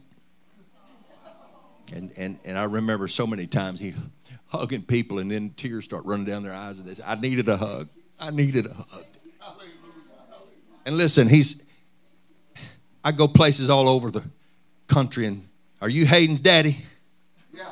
And, 1.93 2.11
and, 2.17 2.39
and 2.43 2.57
I 2.57 2.65
remember 2.65 3.07
so 3.07 3.25
many 3.25 3.47
times 3.47 3.79
he 3.79 3.93
hugging 4.47 4.81
people 4.81 5.19
and 5.19 5.31
then 5.31 5.51
tears 5.51 5.85
start 5.85 6.03
running 6.03 6.25
down 6.25 6.43
their 6.43 6.53
eyes 6.53 6.77
and 6.77 6.87
they 6.87 6.93
say, 6.93 7.03
I 7.07 7.15
needed 7.15 7.47
a 7.47 7.55
hug. 7.55 7.87
I 8.19 8.31
needed 8.31 8.65
a 8.65 8.73
hug. 8.73 9.05
And 10.85 10.97
listen, 10.97 11.29
he's, 11.29 11.69
I 13.01 13.13
go 13.13 13.29
places 13.29 13.69
all 13.69 13.87
over 13.87 14.11
the 14.11 14.23
country 14.87 15.25
and 15.25 15.47
are 15.81 15.89
you 15.89 16.05
Hayden's 16.05 16.41
daddy? 16.41 16.77
Yeah. 17.53 17.63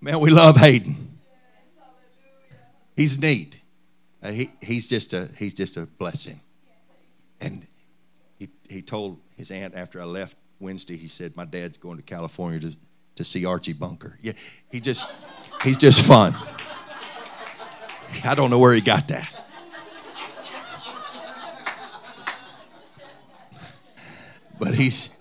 Man, 0.00 0.20
we 0.20 0.30
love 0.30 0.56
Hayden. 0.56 0.94
He's 2.96 3.20
neat. 3.20 3.60
Uh, 4.22 4.30
he, 4.30 4.50
he's 4.60 4.88
just 4.88 5.12
a 5.12 5.28
he's 5.38 5.54
just 5.54 5.76
a 5.76 5.86
blessing. 5.86 6.40
And 7.40 7.66
he, 8.38 8.48
he 8.68 8.82
told 8.82 9.20
his 9.36 9.50
aunt 9.50 9.74
after 9.74 10.00
I 10.00 10.04
left 10.04 10.36
Wednesday, 10.58 10.96
he 10.96 11.06
said, 11.06 11.36
My 11.36 11.44
dad's 11.44 11.76
going 11.76 11.96
to 11.96 12.02
California 12.02 12.60
to, 12.60 12.76
to 13.16 13.24
see 13.24 13.46
Archie 13.46 13.72
Bunker. 13.72 14.18
Yeah, 14.20 14.32
he 14.72 14.80
just 14.80 15.14
he's 15.62 15.78
just 15.78 16.06
fun. 16.06 16.34
I 18.24 18.34
don't 18.34 18.50
know 18.50 18.58
where 18.58 18.74
he 18.74 18.80
got 18.80 19.08
that. 19.08 19.38
But 24.58 24.74
he's, 24.74 25.16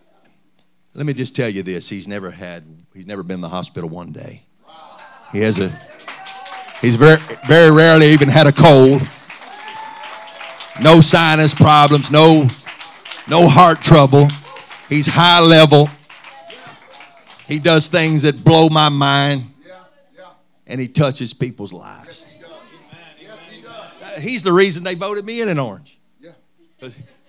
let 0.96 1.06
me 1.06 1.14
just 1.14 1.36
tell 1.36 1.50
you 1.50 1.62
this 1.62 1.90
he's 1.90 2.08
never 2.08 2.32
had, 2.32 2.64
he's 2.94 3.06
never 3.06 3.22
been 3.22 3.36
in 3.36 3.42
the 3.42 3.50
hospital 3.50 3.88
one 3.88 4.12
day. 4.12 4.47
He 5.32 5.40
has 5.40 5.60
a, 5.60 5.70
he's 6.82 6.96
very, 6.96 7.18
very 7.48 7.72
rarely 7.72 8.08
even 8.08 8.30
had 8.30 8.48
a 8.48 8.52
cold. 8.52 9.02
No 10.82 11.02
sinus 11.02 11.54
problems, 11.54 12.12
no, 12.12 12.48
no 13.30 13.48
heart 13.48 13.82
trouble. 13.82 14.28
He's 14.90 15.08
high 15.08 15.42
level. 15.42 15.90
He 17.48 17.60
does 17.60 17.88
things 17.88 18.22
that 18.24 18.44
blow 18.44 18.70
my 18.70 18.90
mind. 18.90 19.44
And 20.66 20.82
he 20.82 20.88
touches 20.88 21.34
people's 21.34 21.72
lives. 21.72 22.28
He's 24.20 24.44
the 24.44 24.52
reason 24.52 24.84
they 24.84 24.96
voted 24.96 25.24
me 25.24 25.42
in 25.42 25.48
an 25.48 25.60
orange 25.60 25.98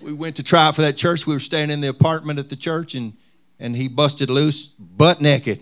we 0.01 0.13
went 0.13 0.37
to 0.37 0.45
try 0.45 0.71
for 0.73 0.83
that 0.83 0.97
church. 0.97 1.27
We 1.27 1.35
were 1.35 1.41
staying 1.41 1.71
in 1.71 1.81
the 1.81 1.89
apartment 1.89 2.39
at 2.39 2.49
the 2.49 2.57
church, 2.57 2.95
and, 2.95 3.15
and 3.59 3.75
he 3.77 3.89
busted 3.89 4.31
loose 4.31 4.67
butt 4.67 5.21
naked 5.21 5.61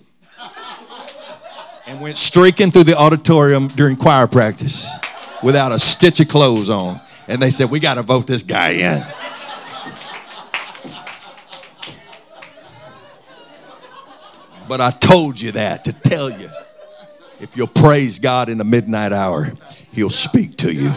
and 1.86 2.00
went 2.00 2.16
streaking 2.16 2.70
through 2.70 2.84
the 2.84 2.96
auditorium 2.96 3.68
during 3.68 3.96
choir 3.96 4.26
practice 4.26 4.90
without 5.42 5.72
a 5.72 5.78
stitch 5.78 6.20
of 6.20 6.28
clothes 6.28 6.68
on. 6.68 7.00
And 7.28 7.40
they 7.40 7.50
said, 7.50 7.70
We 7.70 7.80
got 7.80 7.94
to 7.94 8.02
vote 8.02 8.26
this 8.26 8.42
guy 8.42 8.70
in. 8.70 9.02
But 14.68 14.80
I 14.80 14.90
told 14.90 15.40
you 15.40 15.52
that 15.52 15.84
to 15.84 15.92
tell 15.92 16.28
you 16.28 16.48
if 17.40 17.56
you'll 17.56 17.68
praise 17.68 18.18
God 18.18 18.48
in 18.48 18.58
the 18.58 18.64
midnight 18.64 19.12
hour, 19.12 19.46
He'll 19.92 20.10
speak 20.10 20.56
to 20.56 20.72
you. 20.72 20.90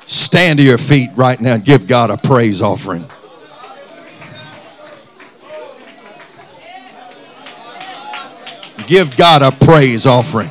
Stand 0.00 0.58
to 0.58 0.64
your 0.64 0.78
feet 0.78 1.10
right 1.14 1.38
now 1.40 1.54
and 1.54 1.64
give 1.64 1.86
God 1.86 2.10
a 2.10 2.16
praise 2.16 2.62
offering. 2.62 3.04
Give 8.92 9.16
God 9.16 9.40
a 9.40 9.50
praise 9.50 10.06
offering. 10.06 10.50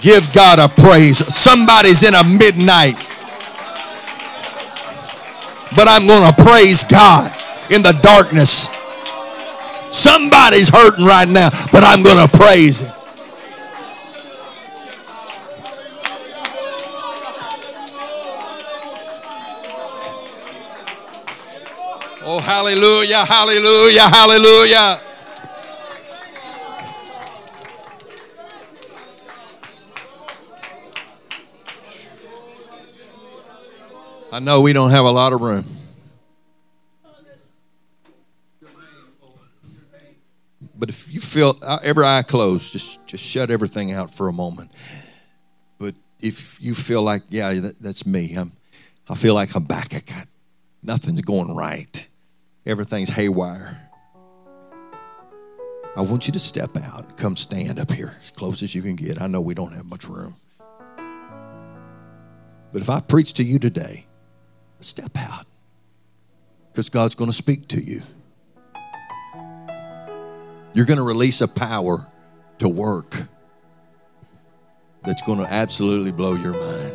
Give 0.00 0.32
God 0.32 0.60
a 0.60 0.68
praise. 0.72 1.18
Somebody's 1.34 2.04
in 2.04 2.14
a 2.14 2.22
midnight. 2.22 2.94
But 5.74 5.88
I'm 5.88 6.06
going 6.06 6.22
to 6.32 6.40
praise 6.40 6.84
God 6.84 7.32
in 7.68 7.82
the 7.82 7.98
darkness. 8.00 8.68
Somebody's 9.90 10.68
hurting 10.70 11.04
right 11.04 11.28
now, 11.28 11.50
but 11.72 11.82
I'm 11.82 12.04
going 12.04 12.24
to 12.24 12.38
praise 12.38 12.78
Him. 12.78 12.92
Oh, 22.24 22.38
hallelujah, 22.38 23.24
hallelujah, 23.24 24.08
hallelujah. 24.08 25.03
I 34.34 34.40
know 34.40 34.60
we 34.60 34.72
don't 34.72 34.90
have 34.90 35.04
a 35.04 35.10
lot 35.10 35.32
of 35.32 35.40
room. 35.40 35.64
But 40.76 40.88
if 40.88 41.12
you 41.12 41.20
feel 41.20 41.56
uh, 41.62 41.78
every 41.82 42.04
eye 42.04 42.22
closed, 42.22 42.72
just 42.72 43.06
just 43.06 43.24
shut 43.24 43.50
everything 43.50 43.92
out 43.92 44.12
for 44.12 44.28
a 44.28 44.32
moment. 44.32 44.72
But 45.78 45.94
if 46.20 46.60
you 46.60 46.74
feel 46.74 47.02
like, 47.02 47.22
yeah, 47.30 47.52
that, 47.54 47.78
that's 47.78 48.06
me. 48.06 48.34
I'm, 48.34 48.52
I 49.08 49.14
feel 49.14 49.34
like 49.34 49.54
I'm 49.54 49.64
back. 49.64 49.94
I 49.94 50.00
got 50.00 50.26
nothing's 50.82 51.22
going 51.22 51.54
right 51.54 52.08
everything's 52.66 53.10
haywire. 53.10 53.90
I 55.96 56.00
want 56.00 56.26
you 56.26 56.32
to 56.32 56.38
step 56.38 56.76
out. 56.76 57.16
Come 57.16 57.36
stand 57.36 57.78
up 57.78 57.92
here 57.92 58.16
as 58.22 58.30
close 58.30 58.62
as 58.62 58.74
you 58.74 58.82
can 58.82 58.96
get. 58.96 59.20
I 59.20 59.26
know 59.26 59.40
we 59.40 59.54
don't 59.54 59.72
have 59.74 59.86
much 59.86 60.08
room. 60.08 60.34
But 62.72 62.82
if 62.82 62.90
I 62.90 62.98
preach 63.00 63.34
to 63.34 63.44
you 63.44 63.60
today, 63.60 64.06
step 64.84 65.16
out 65.16 65.46
because 66.70 66.88
God's 66.88 67.14
going 67.14 67.30
to 67.30 67.36
speak 67.36 67.68
to 67.68 67.82
you. 67.82 68.02
You're 70.72 70.86
going 70.86 70.98
to 70.98 71.04
release 71.04 71.40
a 71.40 71.48
power 71.48 72.06
to 72.58 72.68
work 72.68 73.14
that's 75.04 75.22
going 75.22 75.38
to 75.38 75.46
absolutely 75.52 76.10
blow 76.10 76.34
your 76.34 76.52
mind. 76.52 76.92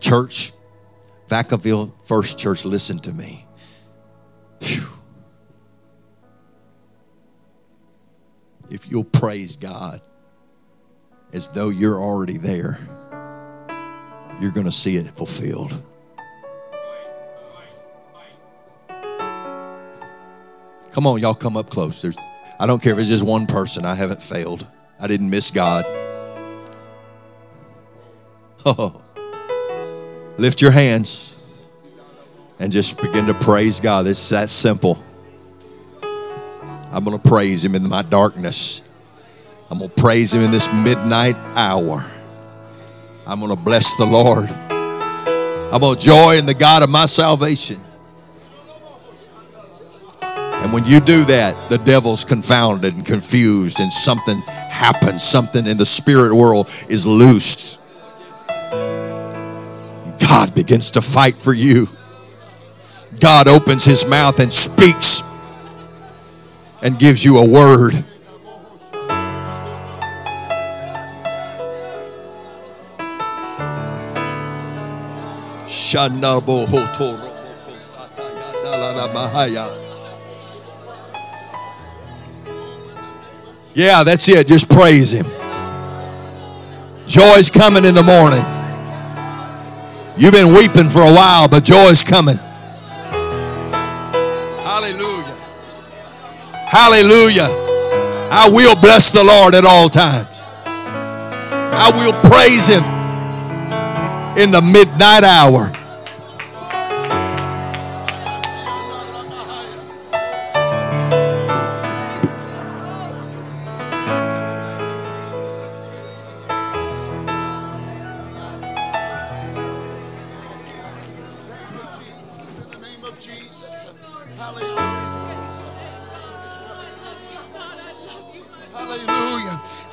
church, 0.00 0.52
Vacaville 1.28 1.92
First 2.04 2.38
Church, 2.38 2.64
listen 2.64 2.98
to 3.00 3.12
me. 3.12 3.46
Whew. 4.60 4.88
If 8.70 8.90
you'll 8.90 9.04
praise 9.04 9.56
God 9.56 10.00
as 11.32 11.50
though 11.50 11.68
you're 11.68 12.00
already 12.00 12.38
there, 12.38 12.78
you're 14.40 14.50
going 14.50 14.66
to 14.66 14.72
see 14.72 14.96
it 14.96 15.06
fulfilled. 15.06 15.84
Come 20.92 21.06
on, 21.06 21.20
y'all 21.20 21.34
come 21.34 21.56
up 21.56 21.70
close. 21.70 22.02
There's, 22.02 22.18
I 22.60 22.66
don't 22.66 22.82
care 22.82 22.92
if 22.92 22.98
it's 22.98 23.08
just 23.08 23.24
one 23.24 23.46
person. 23.46 23.84
I 23.86 23.94
haven't 23.94 24.22
failed. 24.22 24.66
I 25.00 25.06
didn't 25.06 25.30
miss 25.30 25.50
God. 25.50 25.84
Oh, 28.64 29.02
lift 30.38 30.62
your 30.62 30.70
hands 30.70 31.36
and 32.60 32.70
just 32.70 33.02
begin 33.02 33.26
to 33.26 33.34
praise 33.34 33.80
God. 33.80 34.06
It's 34.06 34.28
that 34.28 34.50
simple. 34.50 35.02
I'm 36.92 37.02
going 37.02 37.18
to 37.18 37.28
praise 37.28 37.64
Him 37.64 37.74
in 37.74 37.88
my 37.88 38.02
darkness. 38.02 38.88
I'm 39.68 39.78
going 39.78 39.90
to 39.90 40.00
praise 40.00 40.32
Him 40.32 40.42
in 40.42 40.52
this 40.52 40.72
midnight 40.72 41.34
hour. 41.56 42.08
I'm 43.26 43.40
going 43.40 43.50
to 43.50 43.60
bless 43.60 43.96
the 43.96 44.06
Lord. 44.06 44.48
I'm 44.48 45.80
going 45.80 45.96
to 45.96 46.00
joy 46.00 46.36
in 46.38 46.46
the 46.46 46.54
God 46.54 46.84
of 46.84 46.90
my 46.90 47.06
salvation. 47.06 47.80
And 50.62 50.72
when 50.72 50.84
you 50.84 51.00
do 51.00 51.24
that, 51.24 51.68
the 51.68 51.78
devil's 51.78 52.24
confounded 52.24 52.94
and 52.94 53.04
confused, 53.04 53.80
and 53.80 53.92
something 53.92 54.40
happens. 54.42 55.24
Something 55.24 55.66
in 55.66 55.76
the 55.76 55.84
spirit 55.84 56.34
world 56.34 56.68
is 56.88 57.04
loosed. 57.06 57.80
God 60.20 60.54
begins 60.54 60.92
to 60.92 61.02
fight 61.02 61.34
for 61.34 61.52
you. 61.52 61.88
God 63.20 63.48
opens 63.48 63.84
his 63.84 64.06
mouth 64.06 64.38
and 64.38 64.52
speaks 64.52 65.22
and 66.80 66.98
gives 66.98 67.24
you 67.24 67.38
a 67.38 67.48
word. 67.48 68.04
Yeah, 83.74 84.04
that's 84.04 84.28
it. 84.28 84.46
Just 84.46 84.68
praise 84.68 85.12
him. 85.12 85.26
Joy's 87.06 87.48
coming 87.50 87.84
in 87.84 87.94
the 87.94 88.02
morning. 88.02 88.44
You've 90.16 90.32
been 90.32 90.54
weeping 90.54 90.90
for 90.90 91.00
a 91.00 91.12
while, 91.12 91.48
but 91.48 91.64
joy's 91.64 92.04
coming. 92.04 92.36
Hallelujah. 94.62 95.36
Hallelujah. 96.68 97.48
I 98.30 98.48
will 98.52 98.76
bless 98.80 99.10
the 99.10 99.24
Lord 99.24 99.54
at 99.54 99.64
all 99.64 99.88
times. 99.88 100.42
I 100.64 101.90
will 101.96 102.12
praise 102.28 102.66
him 102.66 102.84
in 104.38 104.50
the 104.50 104.60
midnight 104.62 105.24
hour. 105.24 105.72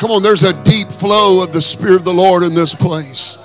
Come 0.10 0.16
on, 0.16 0.24
there's 0.24 0.44
a 0.44 0.54
deep 0.64 0.88
flow 0.88 1.44
of 1.44 1.54
the 1.54 1.62
Spirit 1.62 1.98
of 1.98 2.04
the 2.04 2.12
Lord 2.12 2.42
in 2.42 2.56
this 2.56 2.74
place. 2.74 3.38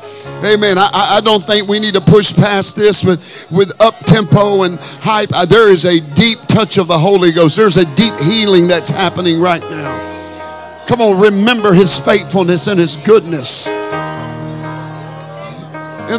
Amen. 0.43 0.79
I, 0.79 1.19
I 1.19 1.21
don't 1.21 1.45
think 1.45 1.69
we 1.69 1.79
need 1.79 1.93
to 1.93 2.01
push 2.01 2.35
past 2.35 2.75
this 2.75 3.05
with, 3.05 3.21
with 3.51 3.79
up 3.83 3.99
tempo 4.07 4.63
and 4.63 4.79
hype. 4.81 5.29
Uh, 5.35 5.45
there 5.45 5.71
is 5.71 5.85
a 5.85 6.01
deep 6.15 6.39
touch 6.49 6.79
of 6.79 6.89
the 6.89 6.97
Holy 6.97 7.33
Ghost. 7.33 7.59
There's 7.59 7.77
a 7.77 7.85
deep 7.97 8.19
healing 8.19 8.67
that's 8.67 8.89
happening 8.89 9.43
right 9.43 9.61
now. 9.61 10.87
Come 10.87 11.03
on, 11.03 11.21
remember 11.21 11.75
his 11.75 11.99
faithfulness 11.99 12.67
and 12.67 12.81
his 12.81 12.97
goodness. 12.97 13.67
In 13.67 13.77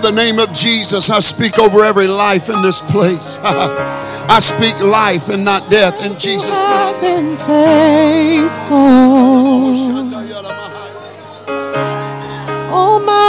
the 0.04 0.14
name 0.16 0.38
of 0.38 0.54
Jesus, 0.54 1.10
I 1.10 1.22
speak 1.22 1.58
over 1.58 1.84
every 1.84 2.06
life 2.06 2.50
in 2.50 2.62
this 2.62 2.82
place. 2.82 3.40
I 4.28 4.40
speak 4.40 4.80
life 4.82 5.30
and 5.30 5.46
not 5.46 5.70
death 5.70 6.06
in 6.06 6.18
Jesus' 6.18 6.50
name. 7.02 7.38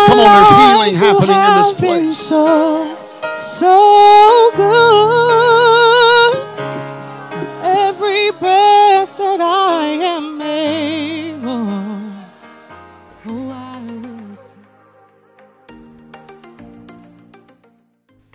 Come 0.07 0.19
on, 0.21 0.31
there's 0.35 0.51
healing 0.51 0.95
happening 0.95 1.37
in 1.37 1.55
this 1.59 1.73
place. 1.73 2.19
So, 2.19 2.97
so 3.37 4.51
good. 4.57 6.37
Every 7.63 8.31
breath 8.39 8.76